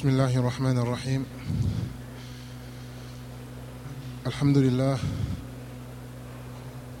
[0.00, 1.26] بسم الله الرحمن الرحيم
[4.26, 4.98] الحمد لله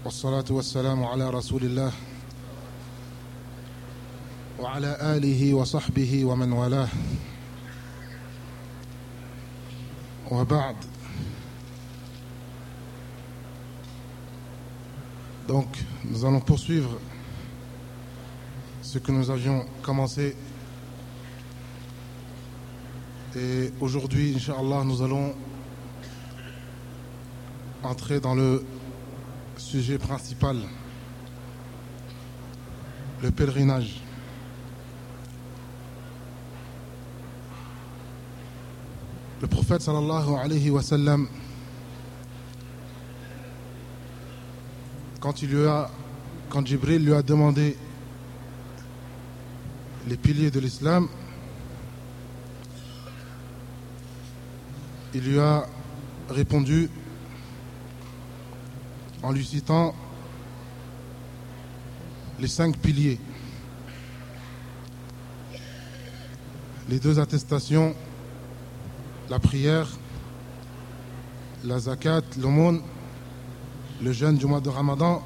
[0.04, 1.92] والصلاة والسلام على رسول الله
[4.60, 6.88] وعلى آله وصحبه ومن والاه
[10.30, 10.76] وبعد
[15.48, 15.68] Donc,
[16.04, 17.00] nous allons poursuivre
[18.82, 20.36] ce que nous avions commencé.
[23.36, 25.32] Et aujourd'hui, Inch'Allah, nous allons
[27.84, 28.64] entrer dans le
[29.56, 30.56] sujet principal,
[33.22, 34.00] le pèlerinage.
[39.40, 41.28] Le prophète sallallahu alayhi wa sallam,
[45.20, 45.88] quand il lui a,
[46.48, 47.76] quand Jibril lui a demandé
[50.08, 51.06] les piliers de l'islam,
[55.14, 55.66] il lui a
[56.28, 56.88] répondu
[59.22, 59.94] en lui citant
[62.38, 63.18] les cinq piliers,
[66.88, 67.94] les deux attestations,
[69.28, 69.88] la prière,
[71.64, 72.80] la zakat, l'aumône,
[74.02, 75.22] le jeûne du mois de Ramadan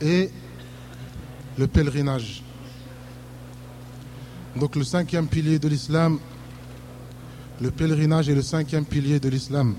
[0.00, 0.30] et
[1.56, 2.42] le pèlerinage.
[4.56, 6.18] Donc le cinquième pilier de l'islam,
[7.60, 9.74] le pèlerinage est le cinquième pilier de l'islam.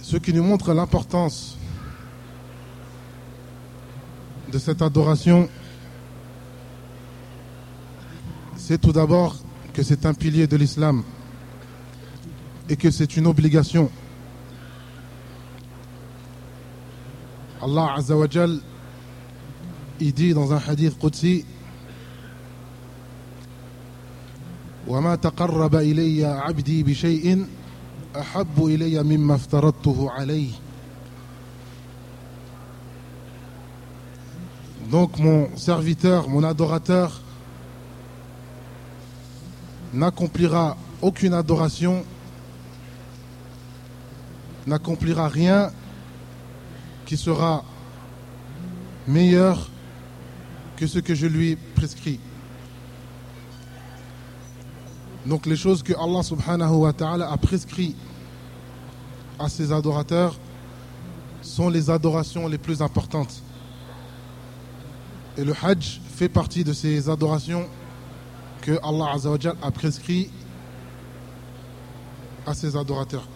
[0.00, 1.58] Ce qui nous montre l'importance
[4.50, 5.48] de cette adoration,
[8.56, 9.36] c'est tout d'abord
[9.74, 11.02] que c'est un pilier de l'islam
[12.68, 13.90] et que c'est une obligation.
[17.60, 18.58] Allah Azza wa Jal,
[20.00, 21.44] il dit dans un hadith Qudsi
[24.91, 27.45] وما تقرب إلي عبدي بشيء
[28.19, 30.51] أحب إلي مما افترضته عليه
[34.89, 37.21] Donc mon serviteur, mon adorateur
[39.93, 42.05] n'accomplira aucune adoration,
[44.65, 45.71] n'accomplira rien
[47.05, 47.65] qui sera
[49.07, 49.69] meilleur
[50.77, 52.19] que ce que je lui prescris.
[55.26, 57.94] Donc les choses que Allah subhanahu wa ta'ala a prescrit
[59.38, 60.36] à ses adorateurs
[61.42, 63.42] sont les adorations les plus importantes.
[65.36, 67.66] Et le Hajj fait partie de ces adorations
[68.60, 69.14] que Allah
[69.62, 70.30] a prescrit
[72.46, 73.26] à ses adorateurs.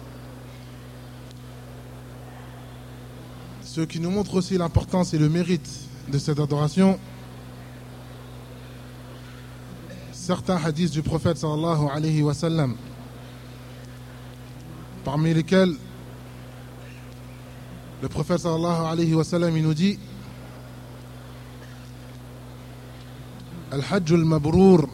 [3.63, 5.69] Ce qui nous montre aussi l'importance et le mérite
[6.07, 6.99] de cette adoration,
[10.26, 12.74] certains hadiths du prophète sallallahu alayhi wa sallam,
[15.04, 15.76] parmi lesquels
[18.02, 19.98] le prophète sallallahu alayhi wa sallam il nous dit
[23.72, 24.88] الحج المبرور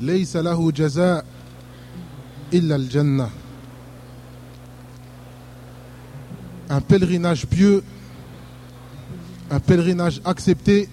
[0.00, 1.24] ليس له جزاء
[2.52, 3.30] إلا الجنة
[6.68, 7.82] un pèlerinage pieux
[9.50, 10.88] un pèlerinage accepté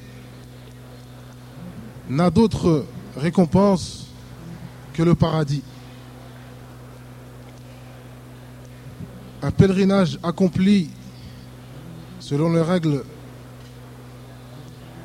[2.08, 2.84] n'a d'autre
[3.16, 4.06] récompense
[4.94, 5.62] que le paradis.
[9.42, 10.90] Un pèlerinage accompli
[12.18, 13.04] selon les règles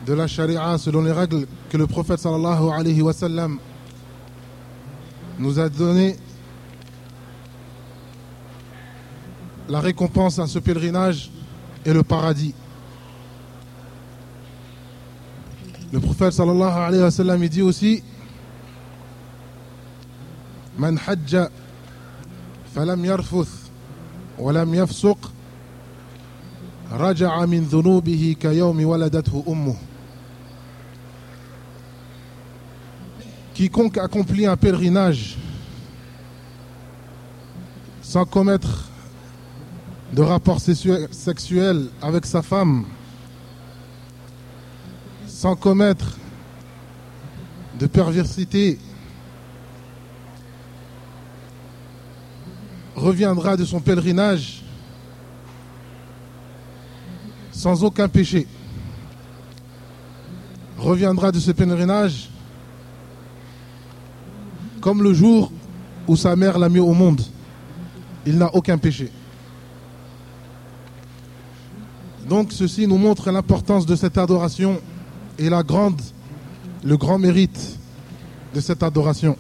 [0.06, 3.60] de la charia, selon les règles que le prophète sallallahu alayhi wa sallam
[5.40, 6.16] nous a donné
[9.70, 11.32] la récompense à ce pèlerinage
[11.86, 12.54] est le paradis.
[15.92, 18.02] Le prophète sallallahu alayhi wa sallam il dit aussi
[20.78, 21.50] Man hajja
[22.74, 23.70] falam yarfuth
[24.38, 25.18] walam yafsuq
[26.92, 29.76] raja'a min dhunubihi kayawmi waladathu ummuh
[33.54, 35.38] Quiconque accomplit un pèlerinage
[38.02, 38.90] sans commettre
[40.14, 42.86] de rapport sexuel avec sa femme
[45.44, 46.16] sans commettre
[47.78, 48.80] de perversité,
[52.96, 54.64] reviendra de son pèlerinage
[57.52, 58.48] sans aucun péché.
[60.78, 62.30] Reviendra de ce pèlerinage
[64.80, 65.52] comme le jour
[66.08, 67.20] où sa mère l'a mis au monde.
[68.26, 69.12] Il n'a aucun péché.
[72.30, 74.80] Donc ceci nous montre l'importance de cette adoration
[75.38, 76.02] et la grande
[76.84, 77.80] le grand mérite
[78.54, 79.38] de cette adoration.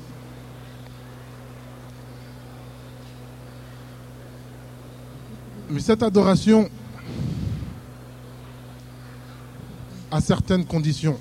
[5.69, 6.69] Mais cette adoration
[10.11, 11.17] a certaines conditions.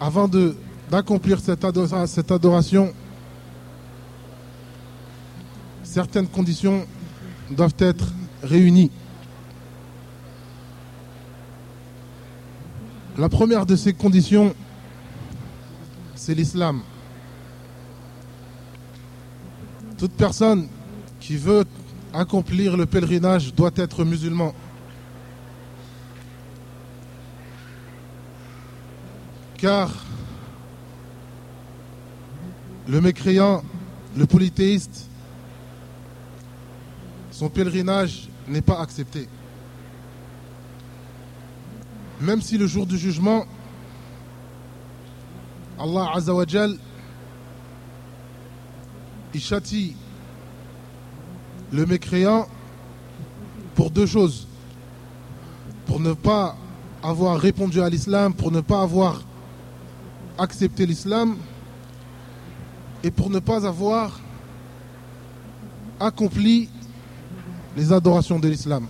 [0.00, 0.28] Avant
[0.90, 1.66] d'accomplir cette,
[2.06, 2.94] cette adoration,
[5.82, 6.86] certaines conditions
[7.50, 8.06] doivent être
[8.42, 8.90] réunies.
[13.16, 14.52] La première de ces conditions,
[16.16, 16.82] c'est l'islam.
[19.96, 20.66] Toute personne
[21.20, 21.64] qui veut
[22.12, 24.52] accomplir le pèlerinage doit être musulman.
[29.58, 29.92] Car
[32.88, 33.62] le mécréant,
[34.16, 35.08] le polythéiste,
[37.30, 39.28] son pèlerinage n'est pas accepté.
[42.24, 43.44] Même si le jour du jugement,
[45.78, 46.78] Allah Azzawajal,
[49.34, 49.94] il châtie
[51.70, 52.48] le mécréant
[53.74, 54.48] pour deux choses.
[55.84, 56.56] Pour ne pas
[57.02, 59.20] avoir répondu à l'islam, pour ne pas avoir
[60.38, 61.36] accepté l'islam
[63.02, 64.18] et pour ne pas avoir
[66.00, 66.70] accompli
[67.76, 68.86] les adorations de l'islam.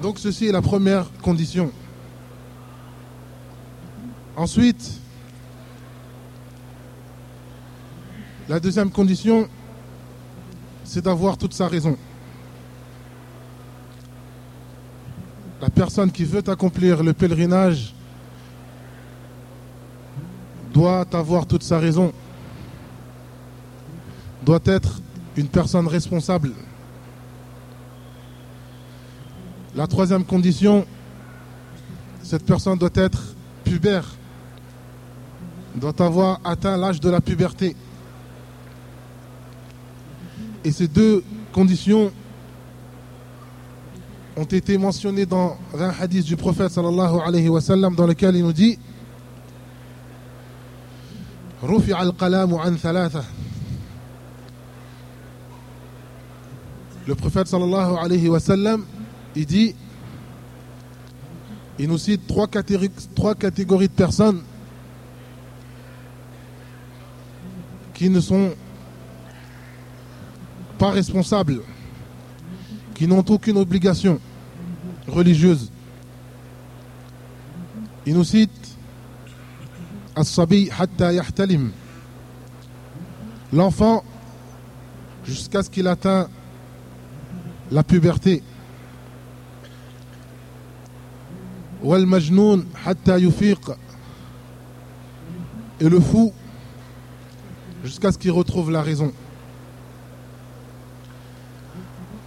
[0.00, 1.72] Donc ceci est la première condition.
[4.36, 5.00] Ensuite,
[8.48, 9.48] la deuxième condition,
[10.84, 11.96] c'est d'avoir toute sa raison.
[15.62, 17.94] La personne qui veut accomplir le pèlerinage
[20.74, 22.12] doit avoir toute sa raison,
[24.42, 25.00] doit être
[25.36, 26.52] une personne responsable
[29.76, 30.86] La troisième condition,
[32.22, 34.06] cette personne doit être pubère,
[35.74, 37.76] doit avoir atteint l'âge de la puberté.
[40.64, 42.10] Et ces deux conditions
[44.34, 48.44] ont été mentionnées dans un hadith du prophète sallallahu alayhi wa sallam dans lequel il
[48.44, 48.78] nous dit
[57.06, 58.84] Le prophète sallallahu alayhi wa sallam
[59.36, 59.74] il dit,
[61.78, 64.42] il nous cite trois catégories, de personnes
[67.92, 68.54] qui ne sont
[70.78, 71.60] pas responsables,
[72.94, 74.18] qui n'ont aucune obligation
[75.06, 75.70] religieuse.
[78.06, 78.50] Il nous cite
[80.14, 81.72] As-sabi hatta yahtalim.
[83.52, 84.02] L'enfant
[85.26, 86.28] jusqu'à ce qu'il atteint
[87.70, 88.42] la puberté.
[95.78, 96.32] Et le fou
[97.84, 99.12] jusqu'à ce qu'il retrouve la raison.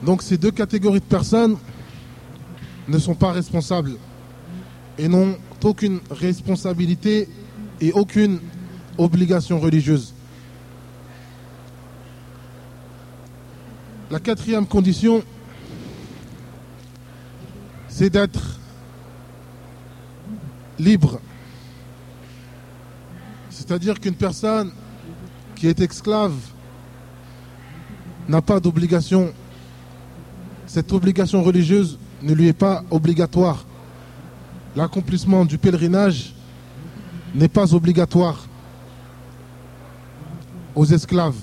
[0.01, 1.57] Donc ces deux catégories de personnes
[2.87, 3.97] ne sont pas responsables
[4.97, 7.27] et n'ont aucune responsabilité
[7.81, 8.39] et aucune
[8.97, 10.13] obligation religieuse.
[14.09, 15.21] La quatrième condition,
[17.89, 18.58] c'est d'être
[20.79, 21.19] libre.
[23.49, 24.71] C'est-à-dire qu'une personne
[25.55, 26.33] qui est esclave
[28.27, 29.33] n'a pas d'obligation.
[30.65, 33.65] Cette obligation religieuse ne lui est pas obligatoire.
[34.75, 36.33] L'accomplissement du pèlerinage
[37.35, 38.47] n'est pas obligatoire
[40.75, 41.35] aux esclaves.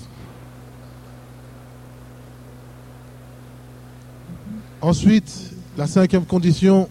[4.81, 6.87] Ensuite, la cinquième condition,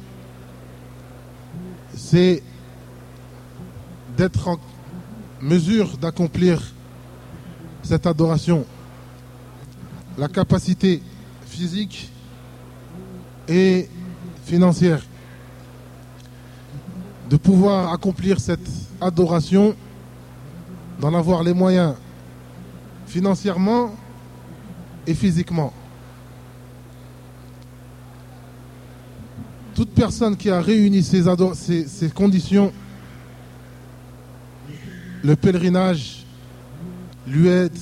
[2.08, 2.40] c'est
[4.16, 4.58] d'être en
[5.42, 6.62] mesure d'accomplir
[7.82, 8.64] cette adoration.
[10.16, 11.02] La capacité
[11.46, 12.12] physique
[13.48, 13.88] et
[14.44, 15.02] financière
[17.28, 18.70] de pouvoir accomplir cette
[19.00, 19.74] adoration,
[21.00, 21.96] d'en avoir les moyens
[23.08, 23.90] financièrement
[25.08, 25.72] et physiquement.
[29.76, 31.24] toute personne qui a réuni ces,
[31.86, 32.70] ces, conditions,
[35.24, 36.26] le pèlerinage
[37.26, 37.72] lui est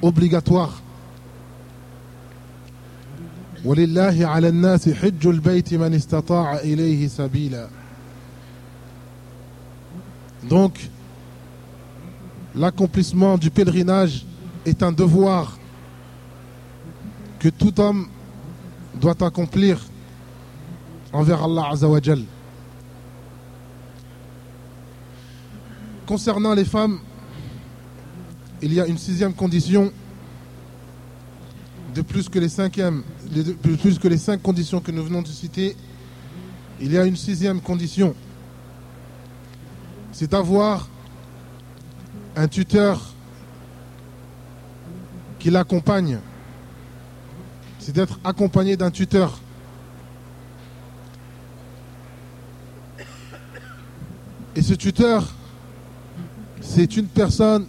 [0.00, 0.82] obligatoire.
[10.48, 10.88] Donc,
[12.54, 14.24] l'accomplissement du pèlerinage
[14.64, 15.58] est un devoir
[17.38, 18.08] que tout homme
[18.98, 19.78] doit accomplir
[21.12, 22.22] envers Allah Azzawajal.
[26.06, 26.98] Concernant les femmes,
[28.62, 29.92] il y a une sixième condition
[31.94, 35.28] de plus que les cinquièmes, de plus que les cinq conditions que nous venons de
[35.28, 35.76] citer.
[36.80, 38.14] Il y a une sixième condition,
[40.12, 40.88] c'est d'avoir
[42.36, 43.14] un tuteur
[45.38, 46.18] qui l'accompagne.
[47.78, 49.40] C'est d'être accompagné d'un tuteur.
[54.58, 55.24] Et ce tuteur,
[56.60, 57.64] c'est une personne,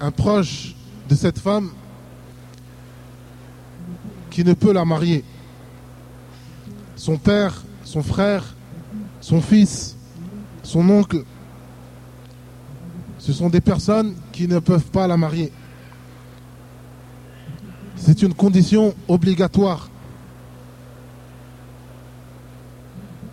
[0.00, 0.74] un proche
[1.08, 1.70] de cette femme,
[4.28, 5.22] qui ne peut la marier.
[6.96, 8.56] Son père, son frère,
[9.20, 9.94] son fils,
[10.64, 11.22] son oncle,
[13.20, 15.52] ce sont des personnes qui ne peuvent pas la marier.
[17.94, 19.88] C'est une condition obligatoire.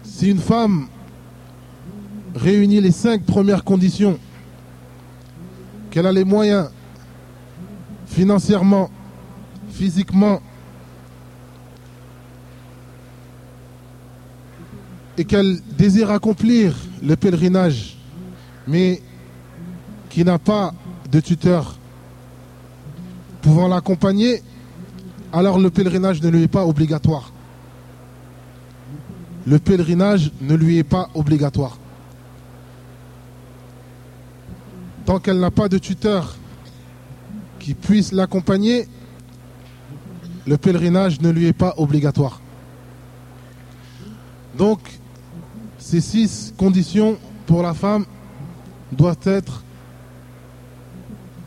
[0.03, 0.89] Si une femme
[2.35, 4.17] réunit les cinq premières conditions,
[5.89, 6.69] qu'elle a les moyens
[8.07, 8.89] financièrement,
[9.71, 10.41] physiquement,
[15.17, 17.97] et qu'elle désire accomplir le pèlerinage,
[18.67, 19.01] mais
[20.09, 20.73] qui n'a pas
[21.11, 21.77] de tuteur
[23.41, 24.41] pouvant l'accompagner,
[25.33, 27.33] alors le pèlerinage ne lui est pas obligatoire.
[29.47, 31.77] Le pèlerinage ne lui est pas obligatoire.
[35.19, 36.35] Qu'elle n'a pas de tuteur
[37.59, 38.87] qui puisse l'accompagner,
[40.47, 42.39] le pèlerinage ne lui est pas obligatoire.
[44.57, 44.79] Donc,
[45.77, 48.05] ces six conditions pour la femme
[48.91, 49.63] doivent être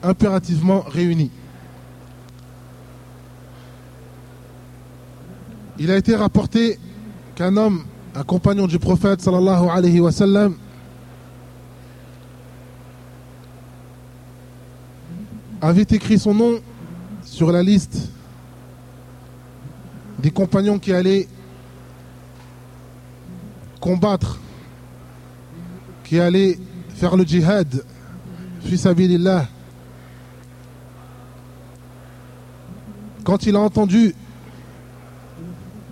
[0.02, 1.30] impérativement réunies.
[5.78, 6.78] Il a été rapporté
[7.35, 10.56] qu'un homme, un compagnon du prophète sallallahu alayhi wa sallam,
[15.64, 16.61] avait écrit son nom
[17.25, 18.11] sur la liste
[20.18, 21.26] des compagnons qui allaient
[23.80, 24.40] combattre,
[26.04, 26.59] qui allaient
[26.97, 27.83] faire le djihad,
[28.61, 28.87] fils
[33.25, 34.14] Quand il a entendu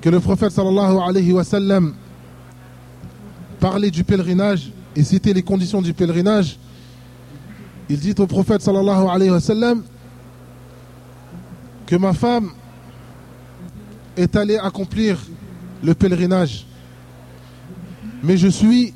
[0.02, 1.94] que le prophète sallallahu alayhi wa sallam
[3.58, 6.58] parlait du pèlerinage et citait les conditions du pèlerinage,
[7.88, 9.82] il dit au prophète sallallahu alayhi wa sallam
[11.86, 12.50] que ma femme
[14.16, 15.18] est allée accomplir
[15.82, 16.66] le pèlerinage.
[18.22, 18.94] Mais je suis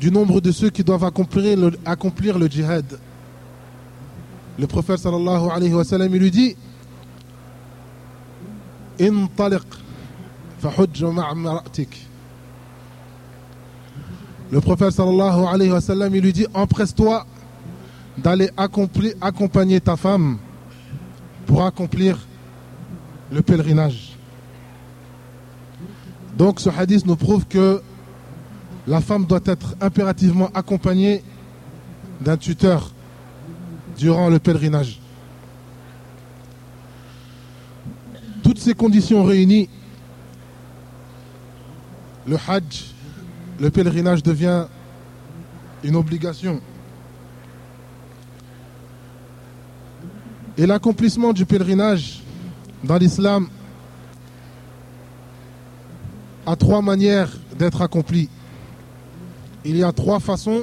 [0.00, 2.98] du nombre de ceux qui doivent accomplir le, accomplir le djihad.
[4.58, 6.56] Le prophète sallallahu alayhi wa sallam il lui dit
[14.50, 17.24] le prophète sallallahu alayhi wa sallam, il lui dit empresse-toi
[18.22, 20.38] d'aller accompagner ta femme
[21.46, 22.18] pour accomplir
[23.32, 24.16] le pèlerinage.
[26.36, 27.82] Donc ce hadith nous prouve que
[28.86, 31.22] la femme doit être impérativement accompagnée
[32.20, 32.92] d'un tuteur
[33.96, 35.00] durant le pèlerinage.
[38.42, 39.68] Toutes ces conditions réunies,
[42.26, 42.94] le Hajj,
[43.60, 44.66] le pèlerinage devient
[45.82, 46.60] une obligation.
[50.58, 52.20] Et l'accomplissement du pèlerinage
[52.82, 53.46] dans l'islam
[56.44, 58.28] a trois manières d'être accompli.
[59.64, 60.62] Il y a trois façons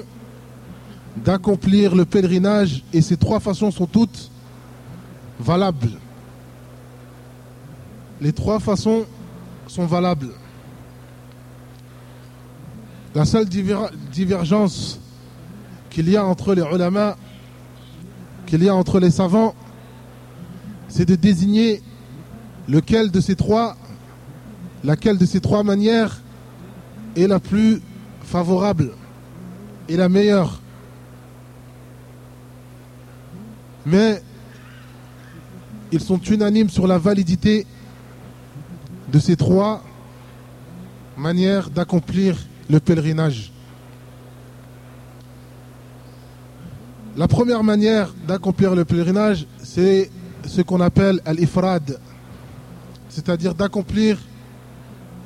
[1.16, 4.30] d'accomplir le pèlerinage et ces trois façons sont toutes
[5.40, 5.92] valables.
[8.20, 9.06] Les trois façons
[9.68, 10.32] sont valables.
[13.14, 15.00] La seule divergence
[15.90, 17.16] qu'il y a entre les ulama,
[18.46, 19.56] qu'il y a entre les savants,
[20.96, 21.82] c'est de désigner
[22.70, 23.76] lequel de ces trois,
[24.82, 26.22] laquelle de ces trois manières
[27.18, 27.82] est la plus
[28.22, 28.92] favorable
[29.90, 30.62] et la meilleure.
[33.86, 34.24] Mais
[35.92, 37.68] ils sont unanimes sur la validité
[39.12, 39.84] de ces trois
[41.18, 42.38] manières d'accomplir
[42.70, 43.52] le pèlerinage.
[47.18, 50.10] La première manière d'accomplir le pèlerinage, c'est
[50.48, 52.00] ce qu'on appelle al-ifrad,
[53.10, 54.18] c'est-à-dire d'accomplir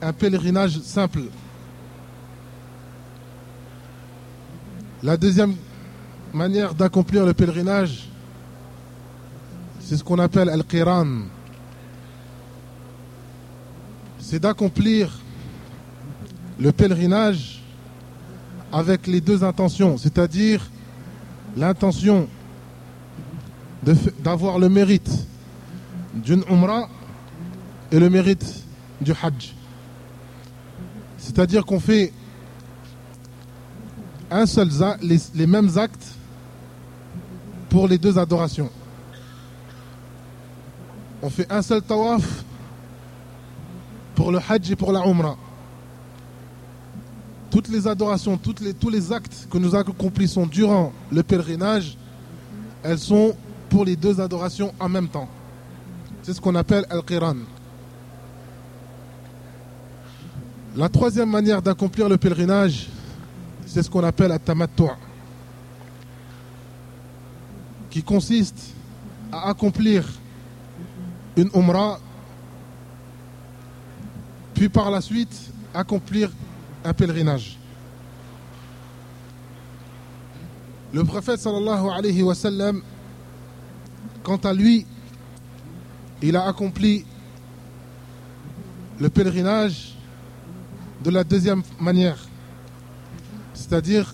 [0.02, 1.24] un pèlerinage simple.
[5.04, 5.56] La deuxième
[6.34, 8.08] manière d'accomplir le pèlerinage,
[9.80, 11.24] c'est ce qu'on appelle al-qiran,
[14.20, 15.10] c'est d'accomplir
[16.60, 17.62] le pèlerinage
[18.72, 20.70] avec les deux intentions, c'est-à-dire
[21.58, 22.28] l'intention
[23.84, 25.10] d'avoir le mérite
[26.14, 26.90] d'une umrah
[27.92, 28.64] et le mérite
[29.02, 29.56] du hajj.
[31.18, 32.12] C'est-à-dire qu'on fait
[34.32, 34.70] un seul
[35.02, 36.16] les, les mêmes actes
[37.70, 38.70] pour les deux adorations.
[41.22, 42.44] On fait un seul tawaf
[44.16, 45.38] pour le hajj et pour la umrah.
[47.50, 51.98] Toutes les adorations, toutes les, tous les actes que nous accomplissons durant le pèlerinage,
[52.84, 53.36] elles sont
[53.70, 55.30] pour les deux adorations en même temps.
[56.24, 57.36] C'est ce qu'on appelle al-qiran.
[60.76, 62.88] La troisième manière d'accomplir le pèlerinage,
[63.66, 64.92] c'est ce qu'on appelle at-tamattu'
[67.90, 68.74] qui consiste
[69.32, 70.08] à accomplir
[71.36, 72.00] une umrah
[74.54, 76.30] puis par la suite accomplir
[76.84, 77.58] un pèlerinage.
[80.92, 82.82] Le prophète sallallahu alayhi wa sallam,
[84.30, 84.86] quant à lui,
[86.22, 87.04] il a accompli
[89.00, 89.96] le pèlerinage
[91.04, 92.20] de la deuxième manière,
[93.56, 94.14] c'est-à-dire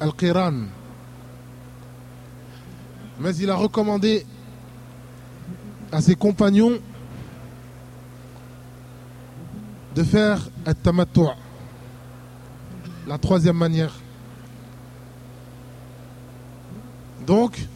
[0.00, 0.64] Al-Qiran.
[3.20, 4.26] Mais il a recommandé
[5.92, 6.80] à ses compagnons
[9.94, 11.28] de faire un tamattu,
[13.06, 13.94] la troisième manière.
[17.24, 17.68] Donc,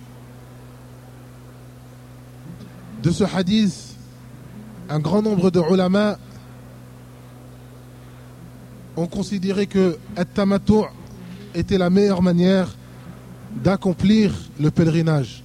[3.08, 3.96] de ce hadith,
[4.90, 6.18] un grand nombre de ulama
[8.98, 9.98] ont considéré que
[10.34, 10.82] tamattu
[11.54, 12.68] était la meilleure manière
[13.64, 15.42] d'accomplir le pèlerinage.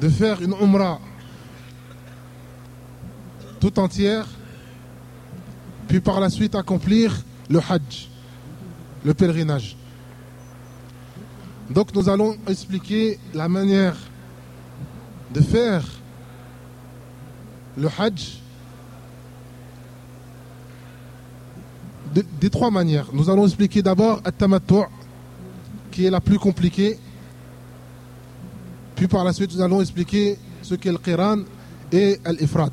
[0.00, 1.00] De faire une umrah
[3.58, 4.28] tout entière,
[5.88, 8.08] puis par la suite accomplir le hajj,
[9.04, 9.76] le pèlerinage.
[11.70, 13.96] Donc nous allons expliquer la manière
[15.32, 15.84] de faire
[17.76, 18.38] le hajj
[22.40, 23.06] des trois manières.
[23.12, 24.84] Nous allons expliquer d'abord At-Tamattu'
[25.90, 26.98] qui est la plus compliquée.
[28.94, 31.38] Puis par la suite, nous allons expliquer ce qu'est le Qiran
[31.90, 32.70] et l'Ifrat.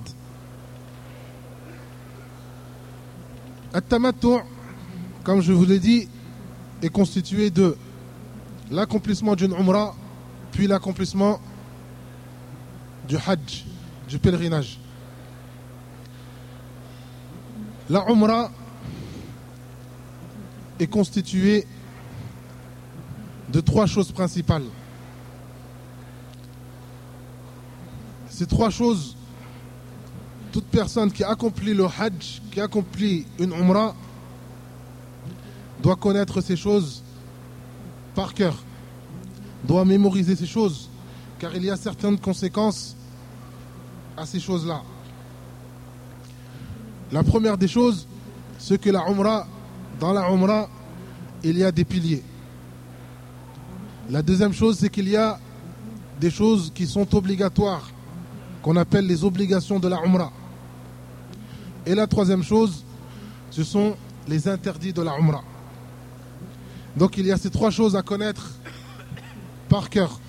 [3.73, 4.43] At-Tamattu',
[5.23, 6.09] comme je vous l'ai dit,
[6.81, 7.77] est constitué de
[8.71, 9.95] l'accomplissement d'une Umrah,
[10.51, 11.39] puis l'accomplissement
[13.09, 13.65] du Hajj,
[14.07, 14.77] du pèlerinage.
[17.89, 18.51] La Umrah
[20.79, 21.65] est constitué
[23.51, 24.65] de trois choses principales.
[28.29, 29.17] Ces trois choses,
[30.51, 33.95] toute personne qui accomplit le Hajj, qui accomplit une Umrah,
[35.81, 37.01] doit connaître ces choses
[38.13, 38.55] par cœur,
[39.63, 40.89] doit mémoriser ces choses,
[41.39, 42.95] car il y a certaines conséquences
[44.19, 44.81] à ces choses-là.
[47.11, 48.07] La première des choses,
[48.57, 49.47] c'est que la Umrah
[49.99, 50.69] dans la Umrah,
[51.43, 52.23] il y a des piliers.
[54.09, 55.39] La deuxième chose, c'est qu'il y a
[56.19, 57.89] des choses qui sont obligatoires,
[58.61, 60.31] qu'on appelle les obligations de la Umrah.
[61.85, 62.83] Et la troisième chose,
[63.51, 63.95] ce sont
[64.27, 65.43] les interdits de la Umrah.
[66.95, 68.51] Donc il y a ces trois choses à connaître
[69.69, 70.19] par cœur.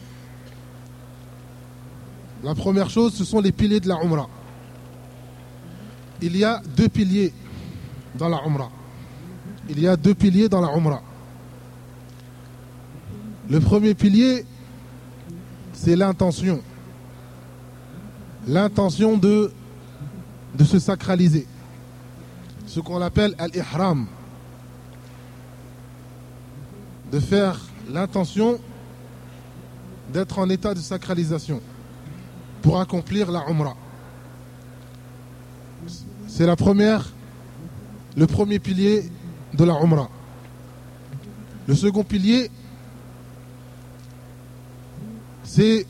[2.43, 4.29] La première chose, ce sont les piliers de la Umrah.
[6.23, 7.33] Il y a deux piliers
[8.15, 8.71] dans la Umrah
[9.71, 11.01] il y a deux piliers dans la Umrah.
[13.49, 14.45] Le premier pilier,
[15.73, 16.61] c'est l'intention.
[18.49, 19.53] L'intention de,
[20.57, 21.47] de se sacraliser.
[22.67, 24.07] Ce qu'on appelle al-ihram.
[27.13, 28.59] De faire l'intention
[30.13, 31.61] d'être en état de sacralisation
[32.63, 33.77] pour accomplir la Umrah.
[36.29, 37.13] C'est la première,
[38.17, 39.11] le premier pilier
[39.55, 40.09] de la Umrah.
[41.67, 42.51] Le second pilier,
[45.45, 45.87] c'est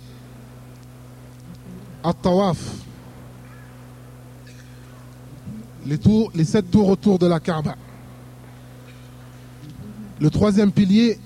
[2.03, 2.59] At-Tawaf.
[5.87, 5.99] Les,
[6.35, 7.75] les sept tours autour de la Kaaba.
[10.21, 11.19] Le troisième pilier,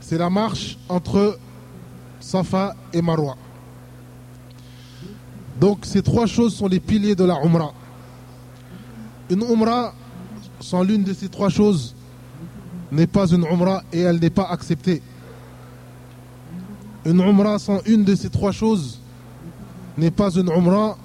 [0.00, 1.38] c'est la marche entre
[2.20, 3.36] Safa et Marwa.
[5.60, 7.72] Donc ces trois choses sont les piliers de la Umrah.
[9.28, 9.94] Une Umrah
[10.60, 11.94] sans l'une de ces trois choses
[12.90, 15.02] n'est pas une umrah et elle n'est pas acceptée.
[17.04, 19.00] Une umrah sans une de ces trois choses
[19.96, 20.98] n'est pas une umrah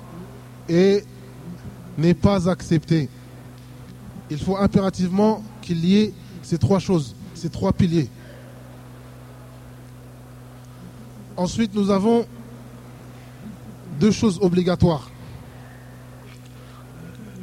[0.68, 1.04] et
[1.98, 3.10] n'est pas accepté.
[4.30, 8.10] Il faut impérativement qu'il y ait ces trois choses, ces trois piliers.
[11.38, 12.26] Ensuite, nous avons
[14.00, 15.10] deux choses obligatoires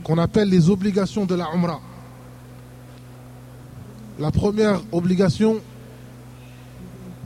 [0.04, 1.80] qu'on appelle les obligations de la Umrah.
[4.18, 5.60] La première obligation,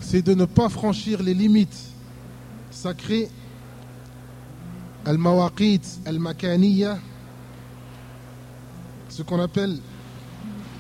[0.01, 1.77] c'est de ne pas franchir les limites
[2.71, 3.29] sacrées,
[5.05, 6.99] al-mawaqit al-makaniya,
[9.09, 9.79] ce qu'on appelle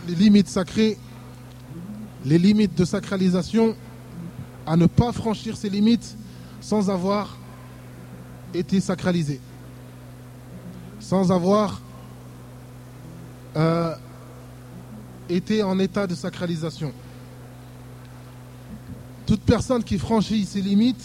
[0.06, 0.98] les limites sacrées,
[2.24, 3.74] les limites de sacralisation,
[4.66, 6.16] à ne pas franchir ces limites
[6.60, 7.36] sans avoir
[8.58, 9.40] été sacralisé,
[11.00, 11.80] sans avoir
[13.56, 13.94] euh,
[15.28, 16.92] été en état de sacralisation.
[19.26, 21.04] Toute personne qui franchit ces limites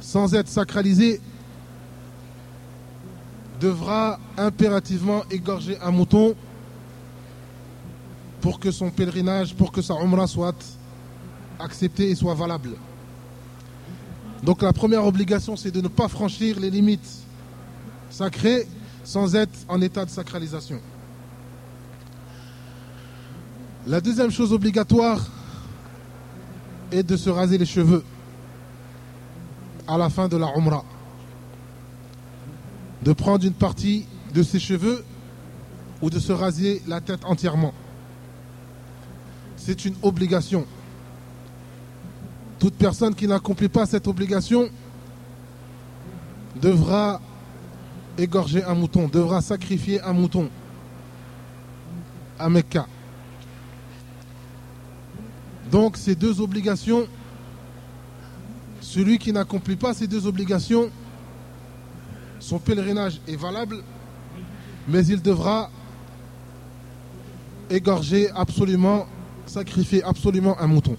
[0.00, 1.20] sans être sacralisée
[3.60, 6.34] devra impérativement égorger un mouton
[8.40, 10.56] pour que son pèlerinage, pour que sa umrah soit
[11.58, 12.70] acceptée et soit valable.
[14.42, 17.08] Donc la première obligation, c'est de ne pas franchir les limites
[18.10, 18.66] sacrées
[19.04, 20.80] sans être en état de sacralisation.
[23.86, 25.26] La deuxième chose obligatoire
[26.92, 28.04] est de se raser les cheveux
[29.86, 30.84] à la fin de la Umrah.
[33.02, 35.04] De prendre une partie de ses cheveux
[36.02, 37.72] ou de se raser la tête entièrement.
[39.56, 40.66] C'est une obligation.
[42.58, 44.68] Toute personne qui n'accomplit pas cette obligation
[46.56, 47.20] devra
[48.16, 50.50] égorger un mouton, devra sacrifier un mouton
[52.38, 52.86] à Mecca.
[55.70, 57.06] Donc ces deux obligations,
[58.80, 60.90] celui qui n'accomplit pas ces deux obligations,
[62.40, 63.82] son pèlerinage est valable,
[64.88, 65.70] mais il devra
[67.70, 69.06] égorger absolument,
[69.46, 70.96] sacrifier absolument un mouton.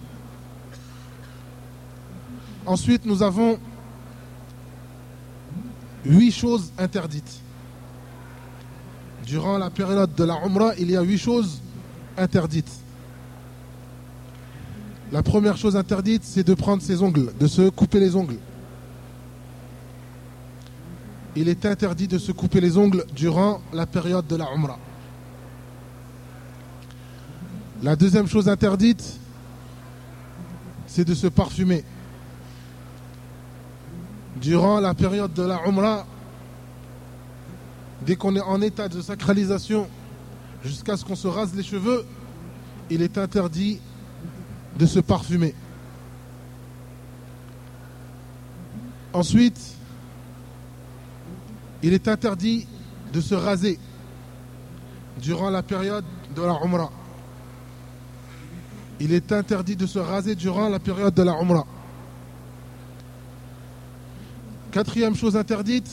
[2.70, 3.58] Ensuite, nous avons
[6.06, 7.42] huit choses interdites.
[9.26, 11.62] Durant la période de la Umrah, il y a huit choses
[12.16, 12.72] interdites.
[15.12, 18.38] La première chose interdite, c'est de prendre ses ongles, de se couper les ongles.
[21.36, 24.78] Il est interdit de se couper les ongles durant la période de la Umrah.
[27.82, 29.18] La deuxième chose interdite,
[30.86, 31.84] c'est de se parfumer
[34.42, 36.06] durant la période de la Umrah,
[38.06, 39.88] dès qu'on est en état de sacralisation,
[40.64, 42.06] jusqu'à ce qu'on se rase les cheveux,
[42.90, 43.80] il est interdit
[44.78, 45.54] de se parfumer.
[49.14, 49.76] Ensuite,
[51.82, 52.68] il est interdit
[53.12, 53.80] de se raser
[55.18, 56.92] durant la période de la Umrah.
[59.00, 61.66] Il est interdit de se raser durant la période de la Umrah.
[64.72, 65.90] Quatrième chose interdite,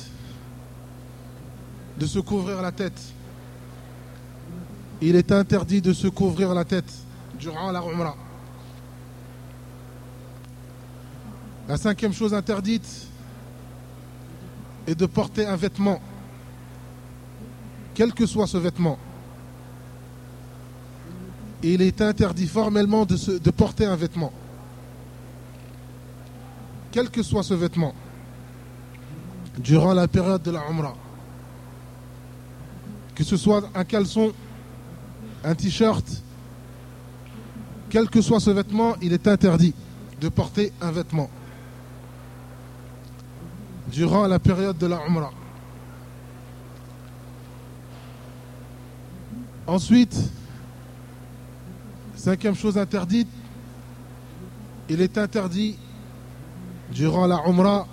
[1.97, 3.01] de se couvrir la tête.
[5.01, 6.93] Il est interdit de se couvrir la tête
[7.39, 8.17] durant la Umrah.
[11.69, 13.09] La cinquième chose interdite
[14.87, 16.01] est de porter un vêtement,
[17.95, 18.99] quel que soit ce vêtement.
[21.63, 24.33] Il est interdit formellement de, de porter un vêtement,
[26.93, 27.95] quel que soit ce vêtement
[29.59, 30.97] durant la période de la Umrah.
[33.15, 34.33] Que ce soit un caleçon,
[35.45, 36.05] un t-shirt,
[37.89, 39.75] quel que soit ce vêtement, il est interdit
[40.21, 41.31] de porter un vêtement
[43.89, 45.33] durant la période de la Umrah.
[49.67, 50.17] Ensuite,
[52.15, 53.29] cinquième chose interdite,
[54.89, 55.77] il est interdit
[56.91, 57.87] durant la Umrah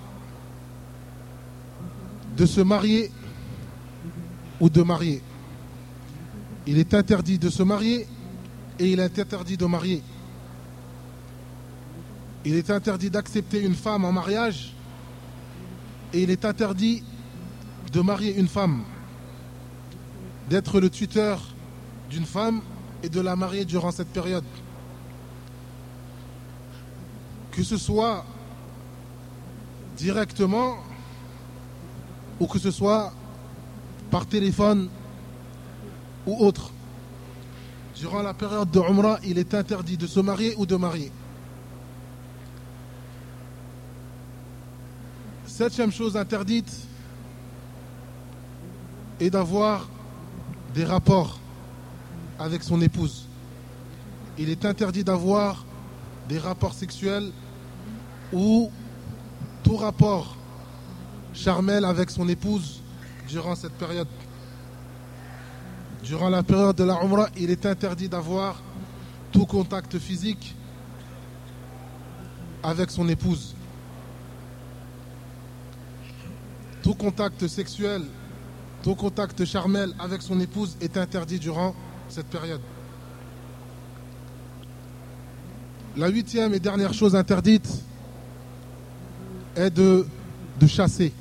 [2.37, 3.11] de se marier
[4.59, 5.21] ou de marier.
[6.65, 8.07] Il est interdit de se marier
[8.79, 10.01] et il est interdit de marier.
[12.45, 14.73] Il est interdit d'accepter une femme en mariage
[16.13, 17.03] et il est interdit
[17.91, 18.83] de marier une femme,
[20.49, 21.41] d'être le tuteur
[22.09, 22.61] d'une femme
[23.03, 24.43] et de la marier durant cette période.
[27.51, 28.25] Que ce soit
[29.95, 30.77] directement
[32.43, 33.13] ou que ce soit
[34.11, 34.89] par téléphone
[36.25, 36.71] ou autre.
[37.95, 41.09] Durant la période de Umrah, il est interdit de se marier ou de marier.
[45.45, 46.85] Septième chose interdite,
[49.21, 49.87] et d'avoir
[50.73, 51.39] des rapports
[52.39, 53.25] avec son épouse.
[54.37, 55.65] Il est interdit d'avoir
[56.27, 57.31] des rapports sexuels
[58.33, 58.69] ou
[59.63, 60.35] tout rapport
[61.33, 62.81] charmel avec son épouse
[63.27, 64.07] durant cette période.
[66.03, 68.61] Durant la période de la Umrah, il est interdit d'avoir
[69.31, 70.55] tout contact physique
[72.61, 73.55] avec son épouse.
[76.81, 78.03] Tout contact sexuel,
[78.83, 81.73] tout contact charmel avec son épouse est interdit durant
[82.09, 82.61] cette période.
[85.95, 87.69] La huitième et dernière chose interdite
[89.55, 90.05] est de,
[90.59, 91.13] de chasser.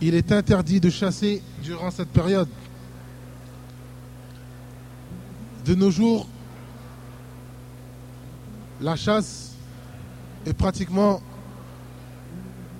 [0.00, 2.48] Il est interdit de chasser durant cette période.
[5.64, 6.28] De nos jours,
[8.80, 9.54] la chasse
[10.44, 11.20] est pratiquement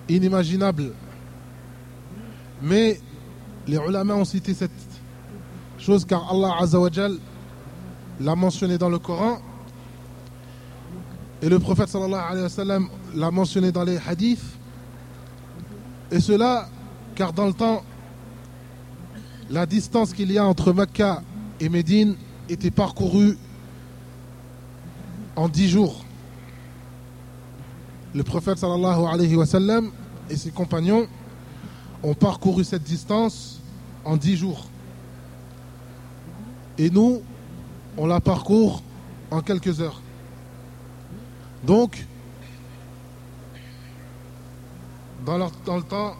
[0.08, 0.92] inimaginable.
[2.62, 3.00] Mais
[3.66, 4.70] les ulama ont cité cette
[5.78, 7.16] chose car Allah Azzawajal
[8.20, 9.38] l'a mentionné dans le Coran
[11.42, 14.42] et le prophète sallallahu alayhi wa sallam l'a mentionné dans les hadiths.
[16.10, 16.68] Et cela
[17.16, 17.82] car dans le temps,
[19.50, 21.22] la distance qu'il y a entre Mecca
[21.58, 22.14] et Médine
[22.48, 23.38] était parcourue
[25.34, 26.04] en dix jours.
[28.14, 29.90] Le prophète sallallahu alayhi wa sallam
[30.28, 31.06] et ses compagnons
[32.02, 33.60] ont parcouru cette distance
[34.04, 34.66] en dix jours.
[36.78, 37.22] Et nous,
[37.96, 38.82] on la parcourt
[39.30, 40.02] en quelques heures.
[41.64, 42.06] Donc,
[45.24, 46.14] dans, dans le temps,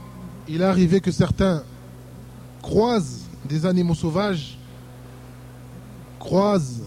[0.49, 1.63] il est arrivé que certains
[2.63, 4.59] croisent des animaux sauvages,
[6.19, 6.83] croisent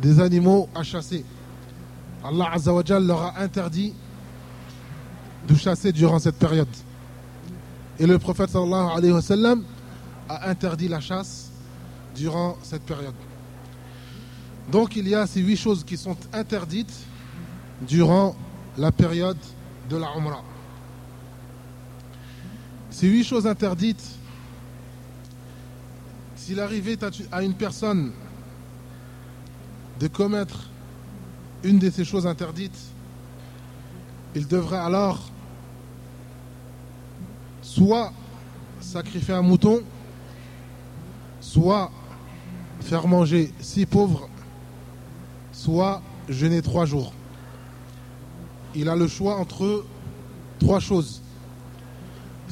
[0.00, 1.24] des animaux à chasser.
[2.24, 2.52] Allah
[3.00, 3.94] leur a interdit
[5.46, 6.68] de chasser durant cette période.
[7.98, 9.62] Et le prophète sallallahu alayhi wa sallam
[10.28, 11.50] a interdit la chasse
[12.14, 13.14] durant cette période.
[14.70, 16.94] Donc il y a ces huit choses qui sont interdites
[17.80, 18.36] durant
[18.78, 19.38] la période
[19.90, 20.42] de la Umrah.
[22.92, 24.04] Ces huit choses interdites,
[26.36, 26.98] s'il arrivait
[27.32, 28.12] à une personne
[29.98, 30.68] de commettre
[31.64, 32.78] une de ces choses interdites,
[34.34, 35.30] il devrait alors
[37.62, 38.12] soit
[38.80, 39.82] sacrifier un mouton,
[41.40, 41.90] soit
[42.80, 44.28] faire manger six pauvres,
[45.52, 47.14] soit jeûner trois jours.
[48.74, 49.84] Il a le choix entre
[50.58, 51.22] trois choses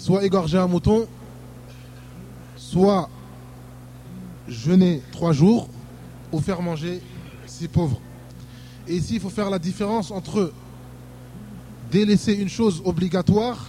[0.01, 1.07] soit égorger un mouton,
[2.57, 3.11] soit
[4.49, 5.69] jeûner trois jours
[6.33, 7.03] ou faire manger
[7.47, 8.01] six pauvres.
[8.89, 10.53] Et ici, il faut faire la différence entre
[11.91, 13.67] délaisser une chose obligatoire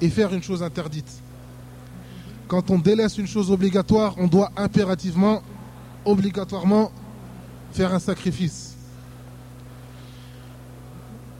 [0.00, 1.10] et faire une chose interdite.
[2.46, 5.42] Quand on délaisse une chose obligatoire, on doit impérativement,
[6.04, 6.92] obligatoirement,
[7.72, 8.76] faire un sacrifice.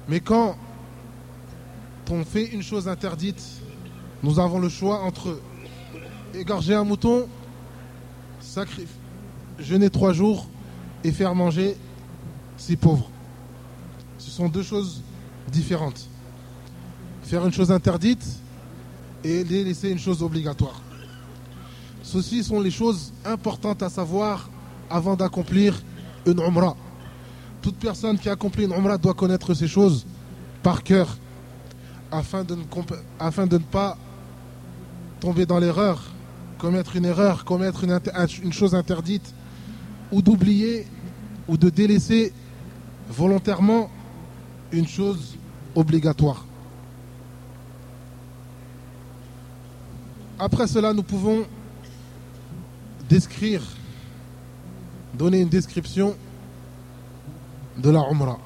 [0.08, 0.56] Mais quand
[2.10, 3.42] on fait une chose interdite,
[4.22, 5.40] nous avons le choix entre
[6.34, 7.26] égorger un mouton,
[8.40, 8.86] sacrifier,
[9.58, 10.46] jeûner trois jours
[11.02, 11.76] et faire manger
[12.56, 13.08] six pauvres.
[14.18, 15.02] Ce sont deux choses
[15.50, 16.08] différentes.
[17.24, 18.24] Faire une chose interdite
[19.24, 20.80] et laisser une chose obligatoire.
[22.02, 24.48] Ceci sont les choses importantes à savoir
[24.90, 25.82] avant d'accomplir
[26.26, 26.76] une umrah.
[27.60, 30.04] Toute personne qui accomplit une umrah doit connaître ces choses
[30.62, 31.16] par cœur
[32.10, 33.96] afin de ne pas
[35.22, 36.02] tomber dans l'erreur,
[36.58, 39.32] commettre une erreur, commettre une, chose interdite,
[40.10, 40.84] ou d'oublier
[41.46, 42.32] ou de délaisser
[43.08, 43.88] volontairement
[44.72, 45.36] une chose
[45.76, 46.44] obligatoire.
[50.40, 51.44] Après cela, nous pouvons
[53.08, 53.62] décrire,
[55.14, 56.16] donner une description
[57.78, 58.40] de la Umrah.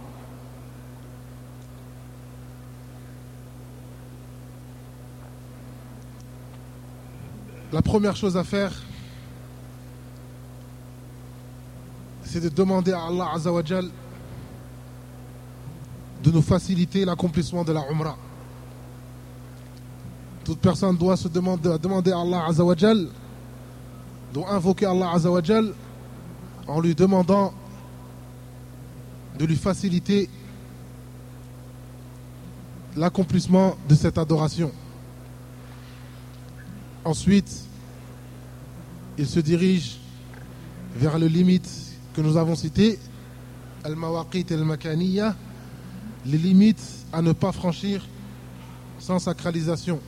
[7.72, 8.72] La première chose à faire,
[12.22, 13.88] c'est de demander à Allah Azzawajal
[16.22, 18.16] de nous faciliter l'accomplissement de la Umrah.
[20.44, 23.08] Toute personne doit se demander, demander à Allah Azzawajal,
[24.32, 25.72] doit invoquer Allah Azzawajal
[26.68, 27.52] en lui demandant
[29.38, 30.30] de lui faciliter
[32.96, 34.70] l'accomplissement de cette adoration.
[37.06, 37.62] Ensuite,
[39.16, 39.98] il se dirige
[40.96, 41.70] vers le limite
[42.12, 42.98] que nous avons cité,
[43.84, 45.36] al-mawaqit al-makaniya,
[46.24, 48.04] les limites à ne pas franchir
[48.98, 50.00] sans sacralisation.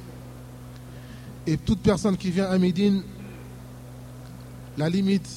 [1.47, 3.05] Et toute personne qui vient à Médine,
[4.77, 5.31] la limite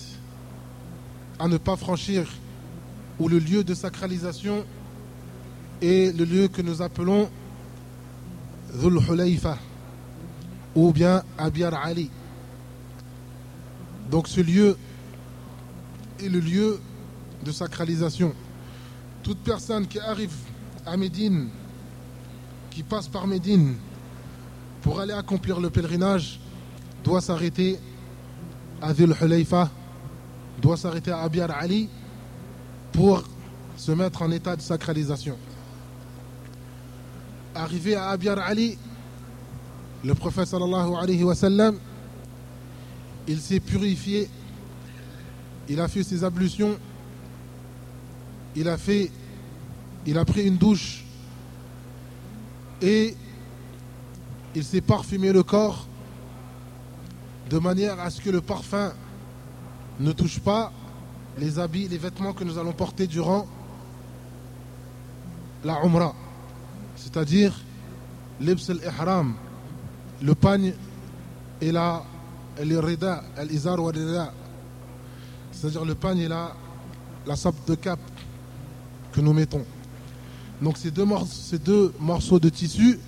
[1.37, 2.27] à ne pas franchir
[3.19, 4.65] ou le lieu de sacralisation
[5.79, 7.29] est le lieu que nous appelons
[8.73, 9.59] Dhul Hulayfa
[10.75, 12.09] ou bien Abiyar Ali.
[14.09, 14.77] Donc ce lieu
[16.19, 16.79] est le lieu
[17.43, 18.33] de sacralisation.
[19.23, 20.33] Toute personne qui arrive
[20.85, 21.49] à Médine,
[22.69, 23.75] qui passe par Médine
[24.81, 26.39] pour aller accomplir le pèlerinage,
[27.03, 27.79] doit s'arrêter
[28.81, 29.69] à Dhul Hulayfa,
[30.61, 31.89] doit s'arrêter à Abiyar Ali
[32.91, 33.23] pour
[33.77, 35.37] se mettre en état de sacralisation.
[37.55, 38.77] Arrivé à Abiyar Ali,
[40.03, 41.77] le prophète sallallahu alayhi wa sallam,
[43.27, 44.29] il s'est purifié,
[45.69, 46.77] il a fait ses ablutions,
[48.55, 49.11] il a fait,
[50.27, 51.05] pris une douche.
[52.81, 53.15] Et
[54.55, 55.87] il s'est parfumé le corps
[57.49, 58.91] de manière à ce que le parfum
[59.99, 60.71] ne touche pas
[61.37, 63.45] les habits, les vêtements que nous allons porter durant
[65.63, 66.15] la Umrah,
[66.95, 67.53] c'est-à-dire
[68.39, 69.35] l'ibs al-ihram,
[70.21, 70.73] le pagne
[71.61, 72.03] et la
[72.63, 74.33] le rida, wa
[75.51, 76.53] c'est-à-dire le pagne et la,
[77.25, 77.99] la sape de cap
[79.11, 79.63] que nous mettons.
[80.61, 82.99] Donc ces deux, morceaux, ces deux morceaux de tissu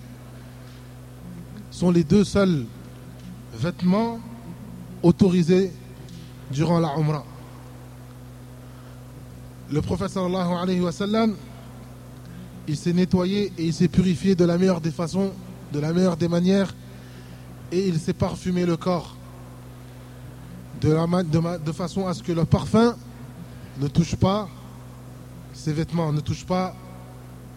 [1.72, 2.66] sont les deux seuls
[3.54, 4.20] vêtements
[5.02, 5.72] autorisés
[6.52, 7.26] durant la Umrah.
[9.72, 11.36] Le prophète sallallahu alayhi wa sallam,
[12.68, 15.32] il s'est nettoyé et il s'est purifié de la meilleure des façons,
[15.72, 16.74] de la meilleure des manières,
[17.74, 19.16] et il s'est parfumé le corps
[20.80, 20.90] de,
[21.24, 22.96] de, de façon à ce que le parfum
[23.80, 24.48] ne touche pas
[25.54, 26.76] ses vêtements, ne touche pas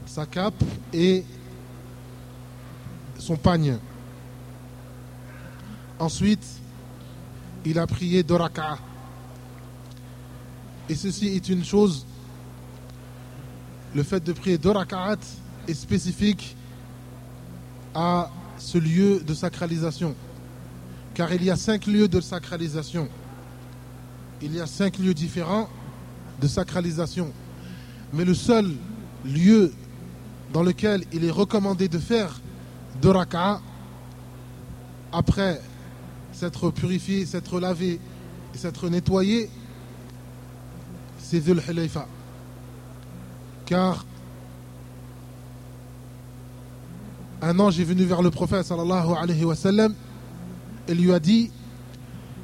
[0.06, 1.22] sa cape et
[3.18, 3.76] son pagne.
[5.98, 6.46] Ensuite,
[7.66, 8.38] il a prié deux
[10.88, 12.06] Et ceci est une chose,
[13.94, 14.72] le fait de prier deux
[15.68, 16.56] est spécifique
[17.94, 20.14] à ce lieu de sacralisation.
[21.14, 23.08] Car il y a cinq lieux de sacralisation.
[24.42, 25.68] Il y a cinq lieux différents
[26.40, 27.32] de sacralisation.
[28.12, 28.72] Mais le seul
[29.24, 29.72] lieu
[30.52, 32.40] dans lequel il est recommandé de faire
[33.00, 33.12] deux
[35.12, 35.60] après
[36.32, 37.98] s'être purifié, s'être lavé
[38.54, 39.48] et s'être nettoyé,
[41.18, 41.60] c'est Dhul.
[43.64, 44.04] Car
[47.42, 49.94] un ange est venu vers le prophète sallallahu alayhi wa sallam
[50.88, 51.50] et lui a dit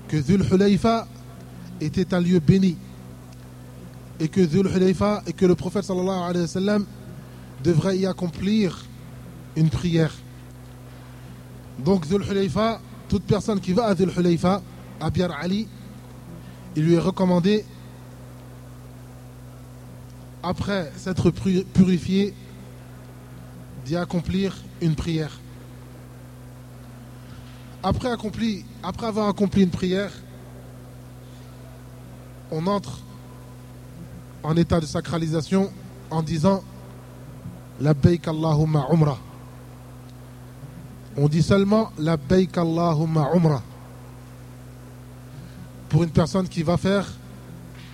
[0.08, 1.06] que Dhul Hulayfa
[1.80, 2.76] était un lieu béni
[4.20, 6.86] et que Dhul Hulayfa et que le prophète sallallahu alayhi wa sallam
[7.64, 8.84] devrait y accomplir
[9.56, 10.12] une prière.
[11.78, 12.80] Donc Hulayfa
[13.12, 14.62] toute personne qui va à Dhul Hulayfa,
[14.98, 15.68] à Biar Ali,
[16.74, 17.62] il lui est recommandé,
[20.42, 22.32] après s'être purifié,
[23.84, 25.38] d'y accomplir une prière.
[27.82, 30.12] Après, avoir accompli une prière,
[32.50, 33.00] on entre
[34.42, 35.72] en état de sacralisation
[36.10, 36.62] en disant
[37.80, 37.94] La
[38.26, 39.18] Allahumma Umrah
[41.16, 42.16] on dit seulement la
[42.56, 43.62] Allahumma umrah.
[45.88, 47.06] Pour une personne qui va faire,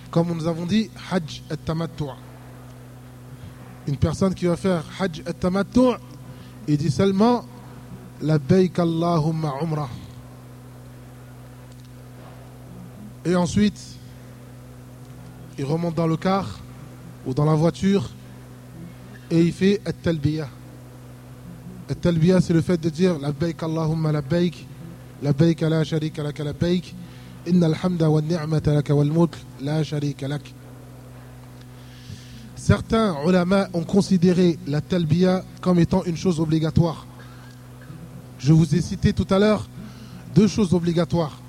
[0.09, 2.28] comme nous avons dit, Hajj et tamattu'
[3.89, 5.97] une personne qui va faire Hajj al-Tamattu',
[6.67, 7.43] il dit seulement
[8.21, 9.89] Labbaik Allahumma Umrah.
[13.25, 13.79] Et ensuite,
[15.57, 16.59] il remonte dans le car
[17.25, 18.11] ou dans la voiture
[19.31, 20.47] et il fait At-Talbiya.
[21.89, 24.67] At-Talbiya, c'est le fait de dire Labbaik Allahumma Labbaik,
[25.23, 26.93] Labbaik la sharika laka Labbaik,
[27.47, 30.58] Inna al-hamda wa ni'mata laka wal mulk la sharika laka.
[32.69, 37.07] Certains ulama ont considéré la talbiya comme étant une chose obligatoire.
[38.37, 39.67] Je vous ai cité tout à l'heure
[40.35, 41.41] deux choses obligatoires.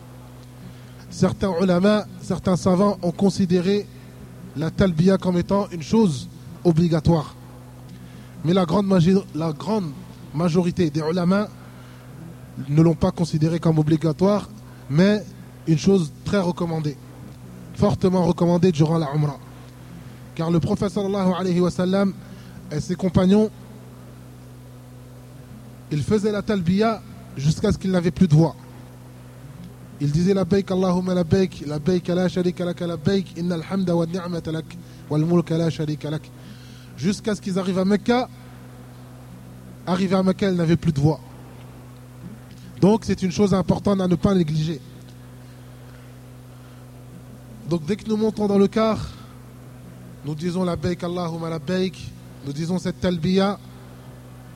[1.10, 3.86] Certains ulama, certains savants ont considéré
[4.56, 6.26] la talbiya comme étant une chose
[6.64, 7.34] obligatoire.
[8.42, 8.86] Mais la grande,
[10.34, 11.48] majorité des ulama
[12.66, 14.48] ne l'ont pas considéré comme obligatoire,
[14.88, 15.22] mais
[15.66, 16.96] une chose très recommandée,
[17.74, 19.38] fortement recommandée durant la Umrah.
[20.40, 22.14] Car le prophète sallallahu alayhi wa sallam
[22.72, 23.50] et ses compagnons,
[25.92, 27.02] ils faisaient la talbiya
[27.36, 28.56] jusqu'à ce qu'ils n'avaient plus de voix.
[30.00, 33.56] Ils disaient la baik Allahumma la baik, la baik la sharika lak, la baik, inna
[33.56, 34.64] alhamda wa ni'mata lak,
[35.10, 36.22] wal mulka la sharika lak.
[36.96, 38.26] Jusqu'à ce qu'ils arrivent à Mecca
[39.86, 41.20] Arrivé à Mecca, elle n'avait plus de voix.
[42.80, 44.80] Donc c'est une chose importante à ne pas négliger.
[47.68, 49.19] Donc dès que nous montons dans le car,
[50.24, 52.10] nous disons la baik Allahumma la baik,
[52.44, 53.58] nous disons cette talbiya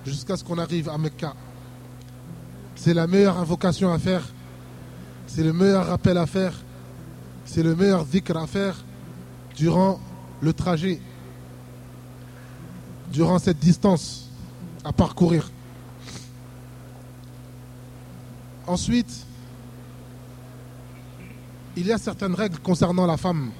[0.05, 1.35] jusqu'à ce qu'on arrive à Mecca.
[2.75, 4.23] C'est la meilleure invocation à faire,
[5.27, 6.53] c'est le meilleur rappel à faire,
[7.45, 8.77] c'est le meilleur dhikr à faire
[9.57, 10.01] durant
[10.41, 11.01] le trajet,
[13.11, 14.29] durant cette distance
[14.85, 15.51] à parcourir.
[18.67, 19.27] Ensuite,
[21.77, 23.51] il y a certaines règles concernant la femme.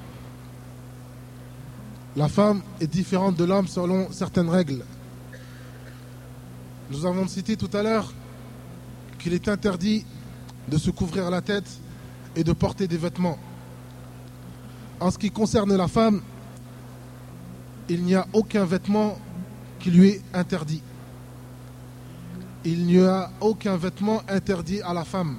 [2.16, 4.84] La femme est différente de l'homme selon certaines règles.
[6.90, 8.12] Nous avons cité tout à l'heure
[9.18, 10.04] qu'il est interdit
[10.68, 11.68] de se couvrir la tête
[12.36, 13.38] et de porter des vêtements.
[15.00, 16.22] En ce qui concerne la femme,
[17.88, 19.18] il n'y a aucun vêtement
[19.80, 20.82] qui lui est interdit
[22.64, 25.36] il n'y a aucun vêtement interdit à la femme.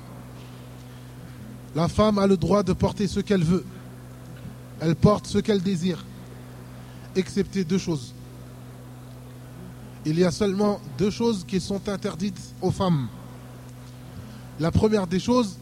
[1.76, 3.66] La femme a le droit de porter ce qu'elle veut.
[4.80, 6.06] Elle porte ce qu'elle désire,
[7.16, 8.14] excepté deux choses.
[10.06, 13.08] Il y a seulement deux choses qui sont interdites aux femmes.
[14.60, 15.58] La première des choses,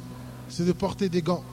[0.49, 1.43] c'est de porter des gants.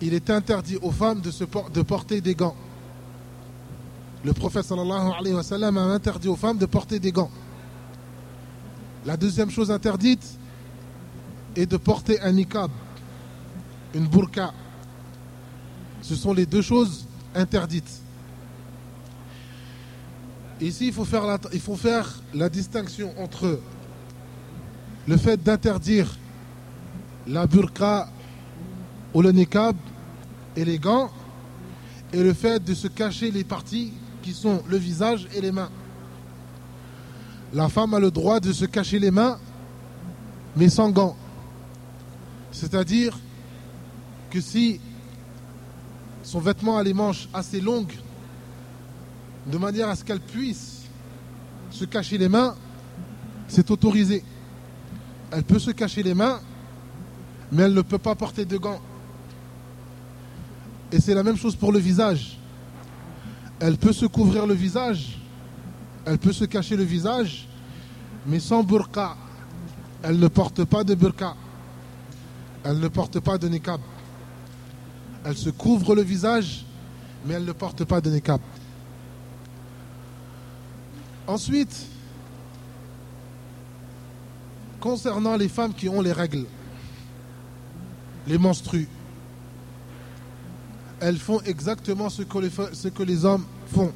[0.00, 2.56] Il est interdit aux femmes de, se de porter des gants.
[4.24, 7.30] Le prophète sallallahu alayhi wa sallam a interdit aux femmes de porter des gants.
[9.04, 10.38] La deuxième chose interdite
[11.56, 12.70] est de porter un niqab,
[13.94, 14.52] une burqa.
[16.00, 18.01] Ce sont les deux choses interdites.
[20.62, 23.60] Ici, il faut faire la, distinction entre
[25.06, 26.16] le fait d'interdire
[27.26, 28.08] la burqa
[29.12, 29.76] ou le niqab
[30.56, 31.10] et les gants
[32.12, 33.92] et le fait de se cacher les parties
[34.22, 35.70] qui sont le visage et les mains
[37.54, 39.38] la femme a le droit de se cacher les mains,
[40.56, 41.16] mais sans gants.
[42.50, 43.18] C'est-à-dire
[44.30, 44.80] que si
[46.22, 47.92] son vêtement a les manches assez longues,
[49.46, 50.82] de manière à ce qu'elle puisse
[51.70, 52.54] se cacher les mains,
[53.48, 54.22] c'est autorisé.
[55.30, 56.40] Elle peut se cacher les mains,
[57.50, 58.80] mais elle ne peut pas porter de gants.
[60.92, 62.38] Et c'est la même chose pour le visage.
[63.60, 65.18] Elle peut se couvrir le visage,
[66.04, 67.48] elle peut se cacher le visage,
[68.26, 69.16] mais sans burqa.
[70.02, 71.36] Elle ne porte pas de burqa.
[72.64, 73.80] Elle ne porte pas de niqab.
[75.24, 76.64] Elle se couvre le visage,
[77.24, 78.40] mais elle ne porte pas de niqab.
[81.26, 81.86] Ensuite,
[84.80, 86.46] concernant les femmes qui ont les règles,
[88.26, 88.88] les menstrues,
[91.00, 93.92] elles font exactement ce que les, hommes font.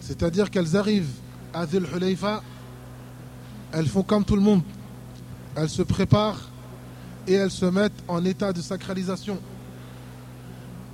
[0.00, 1.12] C'est-à-dire qu'elles arrivent
[1.52, 1.86] à Dhul
[3.72, 4.62] elles font comme tout le monde.
[5.54, 6.48] Elles se préparent
[7.26, 9.38] et elles se mettent en état de sacralisation.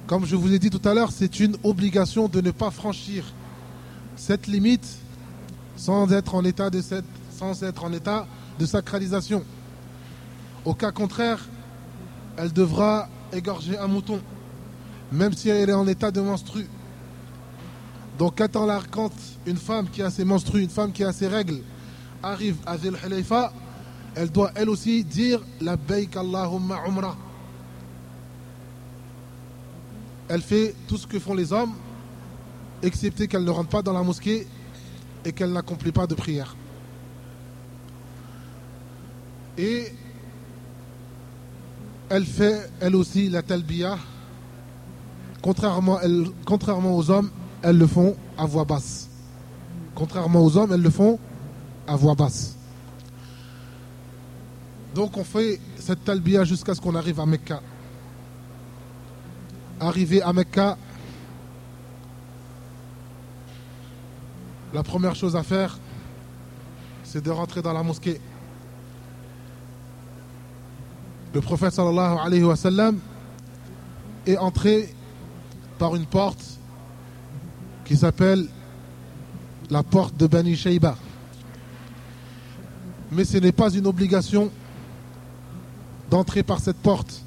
[0.07, 3.25] Comme je vous ai dit tout à l'heure, c'est une obligation de ne pas franchir
[4.17, 4.87] cette limite
[5.77, 8.27] sans être en état de, cette, sans être en état
[8.59, 9.45] de sacralisation.
[10.65, 11.47] Au cas contraire,
[12.37, 14.21] elle devra égorger un mouton,
[15.13, 16.67] même si elle est en état de menstru.
[18.19, 18.43] Donc
[18.91, 19.13] quand
[19.47, 21.61] une femme qui a ses menstrues, une femme qui a ses règles,
[22.23, 22.97] arrive à Zil
[24.15, 27.17] elle doit elle aussi dire la Baik Allahumma Umrah.
[30.29, 31.75] Elle fait tout ce que font les hommes,
[32.83, 34.47] excepté qu'elle ne rentre pas dans la mosquée
[35.25, 36.57] et qu'elle n'accomplit pas de prière.
[39.59, 39.93] Et
[42.09, 43.99] elle fait elle aussi la talbiya.
[45.43, 45.99] Contrairement,
[46.95, 47.31] aux hommes,
[47.63, 49.09] elles le font à voix basse.
[49.95, 51.19] Contrairement aux hommes, elles le font
[51.87, 52.57] à voix basse.
[54.95, 57.61] Donc on fait cette talbiya jusqu'à ce qu'on arrive à Mecca.
[59.79, 60.77] Arrivé à Mecca,
[64.73, 65.79] la première chose à faire,
[67.05, 68.21] c'est de rentrer dans la mosquée.
[71.35, 72.99] Le prophète sallallahu alayhi wa sallam
[74.27, 74.95] est entré
[75.79, 76.43] par une porte
[77.85, 78.49] qui s'appelle
[79.71, 80.97] la porte de Bani Shayba
[83.11, 84.51] mais ce n'est pas une obligation
[86.11, 87.23] d'entrer par cette porte.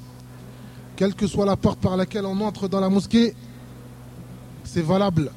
[0.96, 3.34] Quelle que soit la porte par laquelle on entre dans la mosquée,
[4.64, 5.30] c'est valable.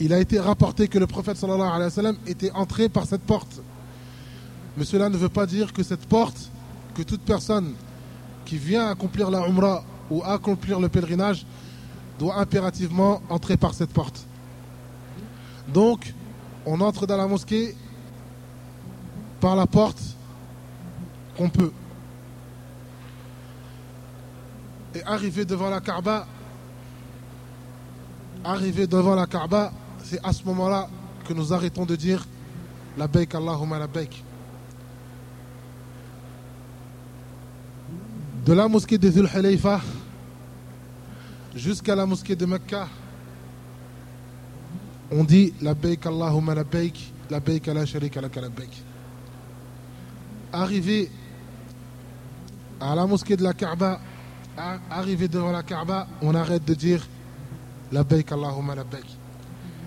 [0.00, 3.22] Il a été rapporté que le prophète sallallahu alayhi wa sallam était entré par cette
[3.22, 3.60] porte.
[4.76, 6.50] Mais cela ne veut pas dire que cette porte,
[6.94, 7.74] que toute personne
[8.44, 11.46] qui vient accomplir la umrah ou accomplir le pèlerinage
[12.18, 14.26] doit impérativement entrer par cette porte.
[15.68, 16.12] Donc,
[16.66, 17.76] on entre dans la mosquée
[19.40, 20.00] par la porte
[21.36, 21.72] qu'on peut.
[24.94, 26.26] Et arriver devant la Kaaba,
[28.44, 29.72] arriver devant la Kaaba,
[30.04, 30.88] c'est à ce moment-là
[31.26, 32.26] que nous arrêtons de dire
[32.96, 33.88] la baik Allahumma la.
[38.44, 39.28] De la mosquée de Zul
[41.56, 42.88] jusqu'à la mosquée de Mecca,
[45.10, 48.20] on dit la baik Allahumma la baik, la baik la sharika.
[50.52, 51.10] Arrivé
[52.78, 54.00] à la mosquée de la Kaaba,
[54.90, 57.06] arrivé devant la Kaaba, on arrête de dire
[57.90, 58.84] la baik Allahumma la.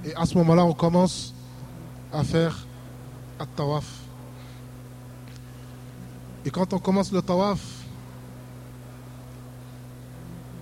[0.05, 1.33] Et à ce moment-là, on commence
[2.13, 2.65] à faire
[3.39, 3.85] at-tawaf.
[6.45, 7.59] Et quand on commence le tawaf,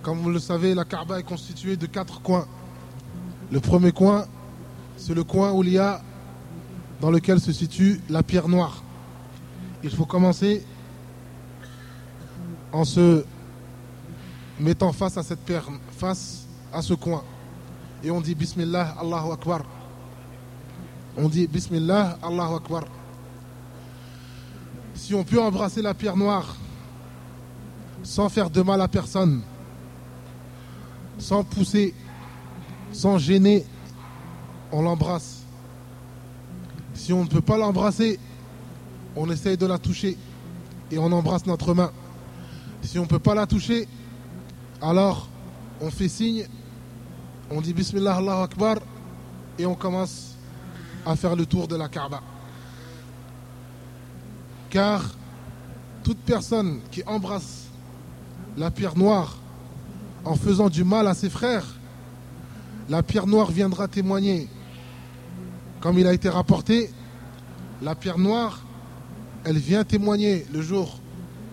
[0.02, 2.46] comme vous le savez, la Kaaba est constituée de quatre coins.
[3.50, 4.26] Le premier coin,
[4.96, 6.02] c'est le coin où il y a,
[7.00, 8.82] dans lequel se situe la pierre noire.
[9.82, 10.64] Il faut commencer
[12.72, 13.24] en se
[14.58, 17.22] mettant face à cette pierre, face à ce coin.
[18.06, 19.62] Et on dit Bismillah, Allahu Akbar.
[21.16, 22.84] On dit Bismillah, Allahu Akbar.
[24.94, 26.54] Si on peut embrasser la pierre noire
[28.04, 29.42] sans faire de mal à personne,
[31.18, 31.94] sans pousser,
[32.92, 33.66] sans gêner,
[34.70, 35.42] on l'embrasse.
[36.94, 38.20] Si on ne peut pas l'embrasser,
[39.16, 40.16] on essaye de la toucher
[40.92, 41.90] et on embrasse notre main.
[42.82, 43.88] Si on ne peut pas la toucher,
[44.80, 45.28] alors
[45.80, 46.46] on fait signe,
[47.50, 48.76] on dit Bismillah Allahu Akbar
[49.58, 50.34] et on commence
[51.04, 52.20] à faire le tour de la Kaaba.
[54.70, 55.02] Car
[56.02, 57.66] toute personne qui embrasse
[58.56, 59.36] la pierre noire
[60.24, 61.66] en faisant du mal à ses frères,
[62.88, 64.48] la pierre noire viendra témoigner.
[65.80, 66.90] Comme il a été rapporté,
[67.80, 68.60] la pierre noire,
[69.44, 70.98] elle vient témoigner le jour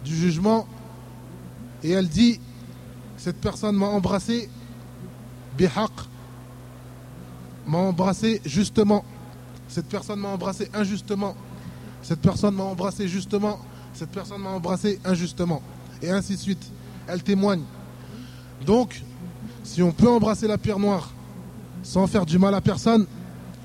[0.03, 0.67] du jugement
[1.83, 2.39] et elle dit,
[3.17, 4.49] cette personne m'a embrassé,
[5.57, 5.91] bihaq,
[7.65, 9.03] m'a embrassé justement.
[9.67, 11.35] Cette personne m'a embrassé injustement.
[12.01, 13.59] Cette personne m'a embrassé justement.
[13.93, 15.61] Cette personne m'a embrassé injustement.
[16.01, 16.71] Et ainsi de suite.
[17.07, 17.63] Elle témoigne.
[18.65, 19.01] Donc,
[19.63, 21.11] si on peut embrasser la pierre noire
[21.81, 23.05] sans faire du mal à personne,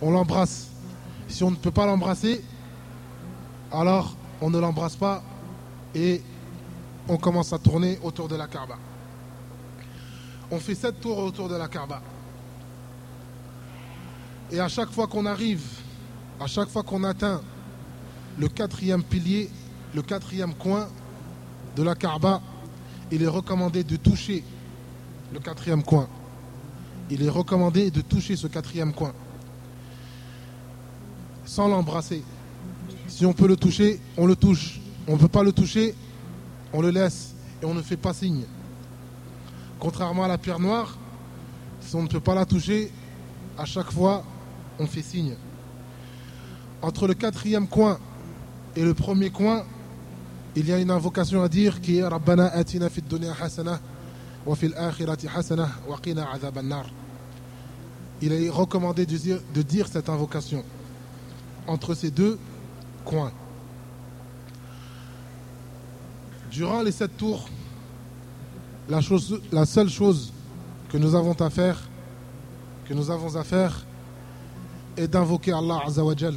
[0.01, 0.69] on l'embrasse.
[1.29, 2.43] Si on ne peut pas l'embrasser,
[3.71, 5.23] alors on ne l'embrasse pas
[5.95, 6.23] et
[7.09, 8.77] on commence à tourner autour de la Kaaba.
[10.51, 12.01] On fait sept tours autour de la Kaaba.
[14.51, 15.63] Et à chaque fois qu'on arrive,
[16.41, 17.43] à chaque fois qu'on atteint
[18.39, 19.51] le quatrième pilier,
[19.95, 20.89] le quatrième coin
[21.77, 22.41] de la Kaaba,
[23.11, 24.43] il est recommandé de toucher
[25.33, 26.09] le quatrième coin.
[27.11, 29.13] Il est recommandé de toucher ce quatrième coin
[31.49, 32.23] sans l'embrasser.
[33.09, 34.81] Si on peut le toucher, on le touche.
[35.07, 35.95] On ne peut pas le toucher,
[36.73, 38.45] on le laisse et on ne fait pas signe.
[39.81, 40.97] Contrairement à la pierre noire,
[41.81, 42.91] si on ne peut pas la toucher,
[43.57, 44.25] à chaque fois,
[44.79, 45.35] on fait signe.
[46.83, 47.99] Entre le quatrième coin
[48.77, 49.65] et le premier coin,
[50.57, 53.81] il y a une invocation à dire qui est Rabbana atina fid dunya hasana
[54.45, 56.27] wa fil akhirati hasana wa qina
[56.63, 56.87] nar.
[58.21, 60.65] Il est recommandé de dire, de dire cette invocation
[61.69, 62.39] entre ces deux
[63.05, 63.33] coins.
[66.51, 67.49] Durant les sept tours,
[68.89, 70.33] la, seule chose
[70.89, 71.79] que nous avons à faire,
[72.87, 73.85] que nous avons à faire,
[74.97, 76.35] est d'invoquer Allah Azzawajal,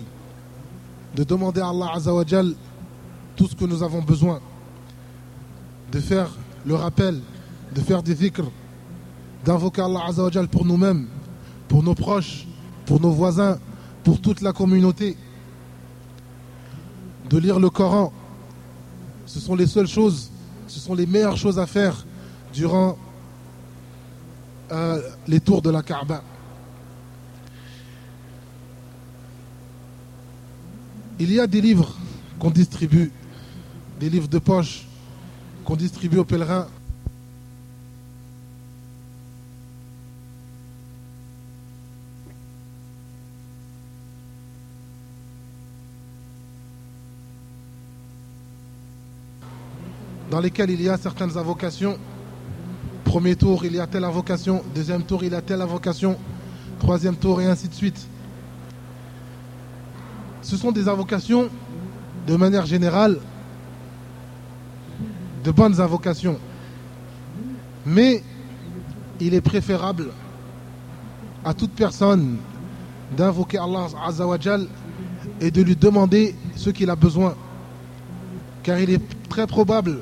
[1.16, 2.54] de demander à Allah Azzawajal
[3.36, 4.41] tout ce que nous avons besoin,
[5.91, 6.30] de faire
[6.66, 7.22] le rappel,
[7.74, 8.43] de faire des dhikr,
[9.45, 11.08] d'invoquer Allah Azzawajal pour nous-mêmes,
[11.70, 12.45] pour nos proches,
[12.86, 13.60] pour nos voisins,
[14.04, 15.16] pour toute la communauté,
[17.30, 18.12] de lire le Coran.
[19.26, 20.30] Ce sont les seules choses,
[20.68, 22.06] ce sont les meilleures choses à faire
[22.54, 22.97] durant
[24.72, 26.24] euh, les tours de la Kaaba.
[31.20, 31.95] Il y a des livres
[32.39, 33.12] qu'on distribue,
[33.99, 34.88] des livres de poche
[35.64, 36.68] qu'on distribue aux pèlerins
[50.32, 51.99] dans lesquels il y a certaines invocations.
[53.12, 54.64] Premier tour, il y a telle invocation.
[54.74, 56.16] Deuxième tour, il y a telle invocation.
[56.80, 58.07] Troisième tour, et ainsi de suite.
[60.41, 61.49] Ce sont des invocations,
[62.26, 63.20] de manière générale,
[65.43, 66.39] de bonnes invocations.
[67.86, 68.24] Mais
[69.20, 70.12] il est préférable
[71.43, 72.38] à toute personne
[73.18, 74.68] d'invoquer Allah Azzawajal
[75.41, 77.36] et de lui demander ce qu'il a besoin
[78.64, 79.99] car il est très probable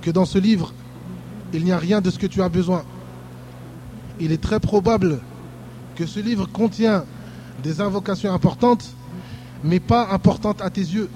[0.00, 0.72] que dans ce livre,
[1.52, 2.84] il n'y a rien de ce que tu as besoin.
[4.20, 5.20] Il est très probable
[5.96, 7.04] que ce livre contient
[7.62, 8.94] des invocations importantes,
[9.64, 11.08] mais pas importantes à tes yeux.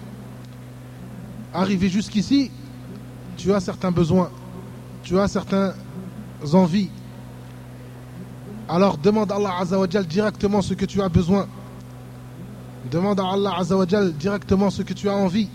[1.55, 2.51] Arrivé jusqu'ici,
[3.37, 4.31] tu as certains besoins,
[5.03, 5.73] tu as certaines
[6.53, 6.91] envies.
[8.69, 11.47] Alors demande à Allah Azzawajal directement ce que tu as besoin.
[12.91, 15.49] Demande à Allah Azzawajal directement ce que tu as envie.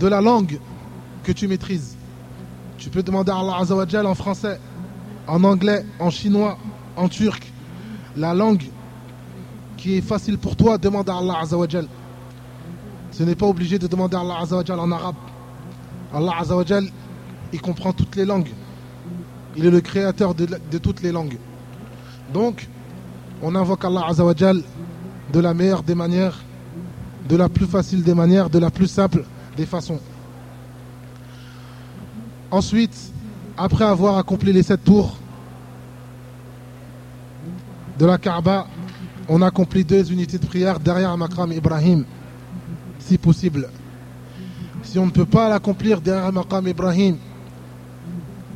[0.00, 0.58] De la langue
[1.22, 1.96] que tu maîtrises.
[2.82, 4.58] Tu peux demander à Allah Azzawajal en français,
[5.28, 6.58] en anglais, en chinois,
[6.96, 7.52] en turc.
[8.16, 8.64] La langue
[9.76, 11.86] qui est facile pour toi, demande à Allah Azzawajal.
[13.12, 15.14] Ce n'est pas obligé de demander à Allah Azzawajal en arabe.
[16.12, 16.88] Allah Azzawajal,
[17.52, 18.50] il comprend toutes les langues.
[19.54, 21.38] Il est le créateur de, toutes les langues.
[22.34, 22.68] Donc,
[23.42, 24.60] on invoque Allah Azzawajal
[25.32, 26.42] de la meilleure des manières,
[27.28, 29.24] de la plus facile des manières, de la plus simple
[29.56, 30.00] des façons.
[32.52, 32.94] Ensuite,
[33.56, 35.16] après avoir accompli les sept tours
[37.98, 38.66] de la Kaaba,
[39.26, 42.04] on accomplit deux unités de prière derrière Makram Ibrahim,
[42.98, 43.70] si possible.
[44.82, 47.16] Si on ne peut pas l'accomplir derrière Makram Ibrahim,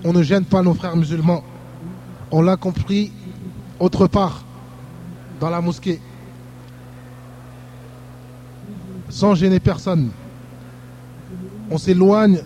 [0.05, 1.43] on ne gêne pas nos frères musulmans.
[2.31, 3.13] On l'accomplit
[3.81, 4.45] autre part,
[5.41, 6.03] dans la mosquée,
[9.09, 10.11] sans gêner personne.
[11.71, 12.43] On s'éloigne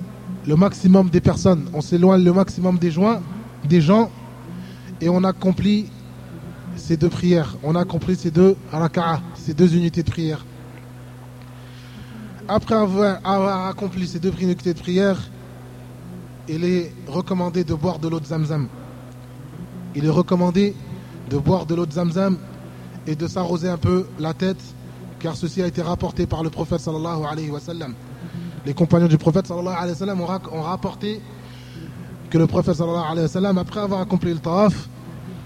[0.46, 3.20] le maximum des personnes, on s'éloigne le maximum des joints,
[3.68, 4.10] des gens,
[5.00, 5.86] et on accomplit
[6.76, 7.56] ces deux prières.
[7.62, 10.44] On a accompli ces deux raka'a, ces deux unités de prière.
[12.48, 15.18] Après avoir, accompli ces deux unités de prière,
[16.48, 18.68] il est recommandé de boire de l'eau de Zamzam.
[19.94, 20.74] Il est recommandé
[21.28, 22.38] de boire de l'eau de Zamzam
[23.06, 24.60] et de s'arroser un peu la tête,
[25.20, 27.94] car ceci a été rapporté par le prophète sallallahu alayhi wa sallam
[28.66, 31.20] les compagnons du prophète sallallahu alayhi wa sallam ont, rapporté
[32.28, 34.88] que le prophète sallallahu alayhi wa sallam, après avoir accompli le tawaf,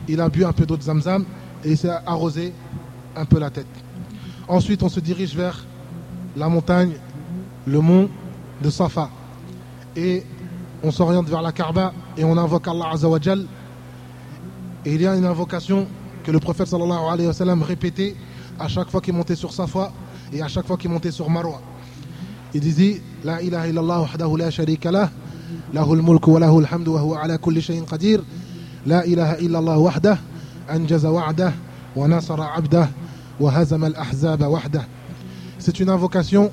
[0.09, 1.25] il a bu un peu d'eau de zamzam
[1.65, 2.53] et il s'est arrosé
[3.17, 3.67] un peu la tête.
[4.49, 5.65] Ensuite, on se dirige vers
[6.37, 6.95] la montagne,
[7.67, 8.11] le mont
[8.63, 9.09] de Safa.
[9.97, 10.25] Et
[10.83, 13.47] on s'oriente vers la Kaaba et on invoque Allah Azawajal.
[14.85, 15.87] Et il y a une invocation
[16.25, 18.17] que le prophète sallallahu alayhi wa sallam répétait
[18.59, 19.93] à chaque fois qu'il montait sur Safa
[20.33, 21.61] et à chaque fois qu'il montait sur Marwa.
[22.55, 25.11] Il disait La ilaha illallah wahdahu la sharika lah,
[25.73, 28.21] lahul mulku wa lahul hamdu wa huwa ala kulli shay'in qadir.
[28.87, 30.19] La ilaha illallah wahdah,
[30.69, 31.53] anjaza wa'dah
[31.97, 32.89] wa nasara abdah
[33.41, 34.85] wa hazama al-ahzaba wahdah.
[35.59, 36.53] C'est une invocation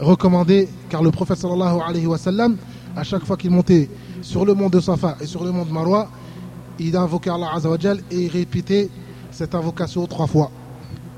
[0.00, 2.56] recommandée car le prophète sallallahu alayhi wa sallam,
[2.94, 3.88] à chaque fois qu'il montait
[4.20, 6.08] sur le mont de Safa et sur le mont de Marwa,
[6.78, 8.90] il invoquait Allah Azzawajal et il répétait
[9.30, 10.50] cette invocation trois fois.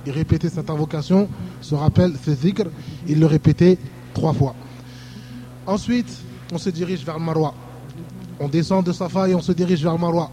[0.06, 1.28] Il répétait cette invocation
[1.60, 2.64] se rappelle ce zikr,
[3.06, 3.78] il le répétait
[4.14, 4.54] trois fois.
[5.66, 6.10] Ensuite,
[6.52, 7.54] on se dirige vers Marwa.
[8.40, 10.30] On descend de Safa et on se dirige vers Marwa.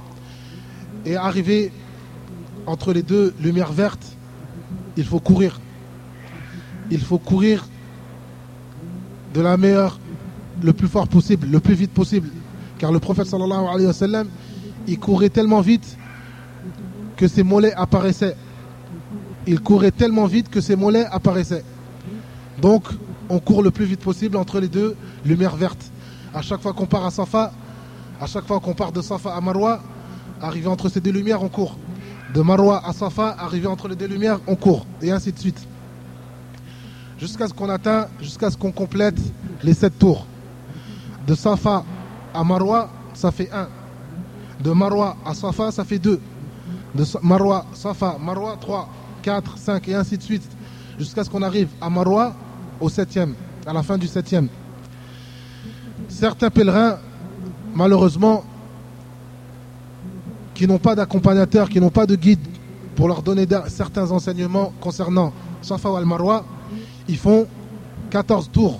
[1.05, 1.71] Et arrivé
[2.65, 4.05] entre les deux lumières vertes,
[4.97, 5.59] il faut courir.
[6.89, 7.67] Il faut courir
[9.33, 9.99] de la meilleure,
[10.63, 12.29] le plus fort possible, le plus vite possible.
[12.77, 14.27] Car le prophète sallallahu alayhi wa sallam,
[14.87, 15.97] il courait tellement vite
[17.17, 18.35] que ses mollets apparaissaient
[19.47, 21.63] il courait tellement vite que ses mollets apparaissaient.
[22.61, 22.83] Donc,
[23.29, 25.91] on court le plus vite possible entre les deux lumières vertes.
[26.33, 27.51] À chaque fois qu'on part à Safa,
[28.19, 29.81] à chaque fois qu'on part de Safa à Marwa,
[30.41, 31.77] arrivé entre ces deux lumières, on court.
[32.33, 34.85] De Marwa à Safa, arrivé entre les deux lumières, on court.
[35.01, 35.59] Et ainsi de suite.
[37.19, 39.17] Jusqu'à ce qu'on atteint, jusqu'à ce qu'on complète
[39.63, 40.25] les sept tours.
[41.25, 41.83] De Safa
[42.33, 43.67] à Marwa, ça fait un.
[44.61, 46.19] De Marwa à Safa, ça fait deux.
[46.93, 48.89] De Marwa, Safa, Marwa, trois.
[49.25, 50.47] 4, 5 et ainsi de suite,
[50.99, 52.35] jusqu'à ce qu'on arrive à Marwa
[52.79, 53.33] au 7e,
[53.65, 54.47] à la fin du 7e.
[56.07, 56.99] Certains pèlerins,
[57.73, 58.43] malheureusement,
[60.53, 62.39] qui n'ont pas d'accompagnateur, qui n'ont pas de guide
[62.95, 66.45] pour leur donner certains enseignements concernant Safa ou Al-Marwa,
[67.07, 67.47] ils font
[68.11, 68.79] 14 tours.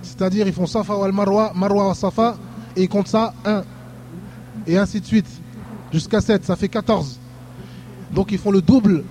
[0.00, 2.38] C'est-à-dire, ils font Safa ou Al-Marwa, Marwa ou Safa,
[2.74, 3.62] et ils comptent ça 1.
[4.66, 5.28] Et ainsi de suite,
[5.92, 7.20] jusqu'à 7, ça fait 14.
[8.10, 9.04] Donc, ils font le double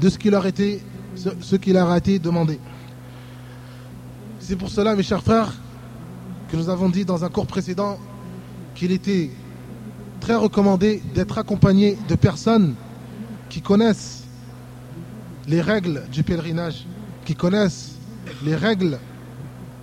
[0.00, 0.44] de ce qui leur,
[1.14, 2.58] ce, qui a été demandé.
[4.40, 5.52] C'est pour cela, mes chers frères,
[6.50, 7.98] que nous avons dit dans un cours précédent
[8.74, 9.30] qu'il était
[10.20, 12.74] très recommandé d'être accompagné de personnes
[13.48, 14.24] qui connaissent
[15.46, 16.86] les règles du pèlerinage,
[17.24, 17.96] qui connaissent
[18.44, 18.98] les règles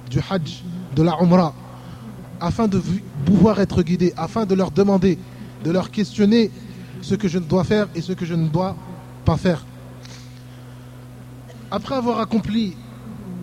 [0.10, 0.64] du Hajj,
[0.96, 1.54] de la Umrah,
[2.40, 2.82] afin de
[3.26, 5.18] pouvoir être guidés, afin de leur demander,
[5.64, 6.52] de leur questionner
[7.02, 8.76] ce que je dois faire et ce que je ne dois
[9.26, 9.66] pas faire
[11.76, 12.74] après avoir accompli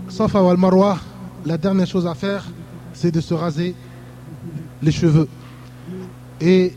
[0.09, 0.99] Safa wal Marwa,
[1.45, 2.47] la dernière chose à faire,
[2.95, 3.75] c'est de se raser
[4.83, 5.29] les cheveux.
[6.41, 6.73] Et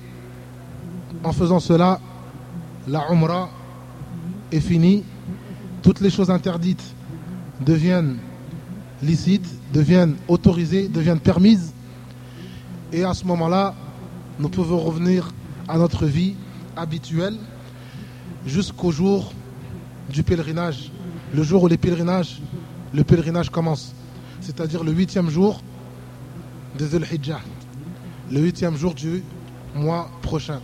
[1.24, 2.01] en faisant cela,
[2.89, 3.49] la Umrah
[4.51, 5.06] est finie.
[5.82, 6.84] Toutes les choses interdites
[7.62, 8.18] deviennent
[9.01, 11.74] licites, deviennent autorisées, deviennent permises.
[12.91, 13.74] Et à ce moment-là,
[14.39, 15.32] nous pouvons revenir
[15.70, 16.36] à notre vie
[16.76, 17.38] habituelle
[18.45, 19.32] jusqu'au jour
[20.10, 20.91] du pèlerinage,
[21.34, 22.42] le jour où les pèlerinages,
[22.94, 23.94] le pèlerinage commence,
[24.42, 25.62] c'est-à-dire le huitième jour
[26.78, 27.42] de Dhul Hijjah,
[28.32, 29.24] le huitième jour du
[29.74, 30.62] mois prochain.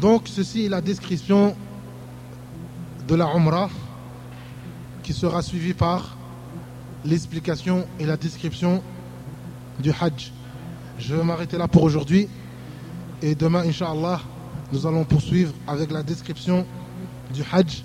[0.00, 1.56] Donc ceci est la description
[3.06, 3.70] de la Umrah
[5.02, 6.16] qui sera suivie par
[7.04, 8.82] l'explication et la description
[9.80, 10.32] du Hajj.
[10.98, 12.28] Je vais m'arrêter là pour aujourd'hui
[13.22, 14.20] et demain, Inch'Allah,
[14.72, 16.66] nous allons poursuivre avec la description
[17.32, 17.84] du Hajj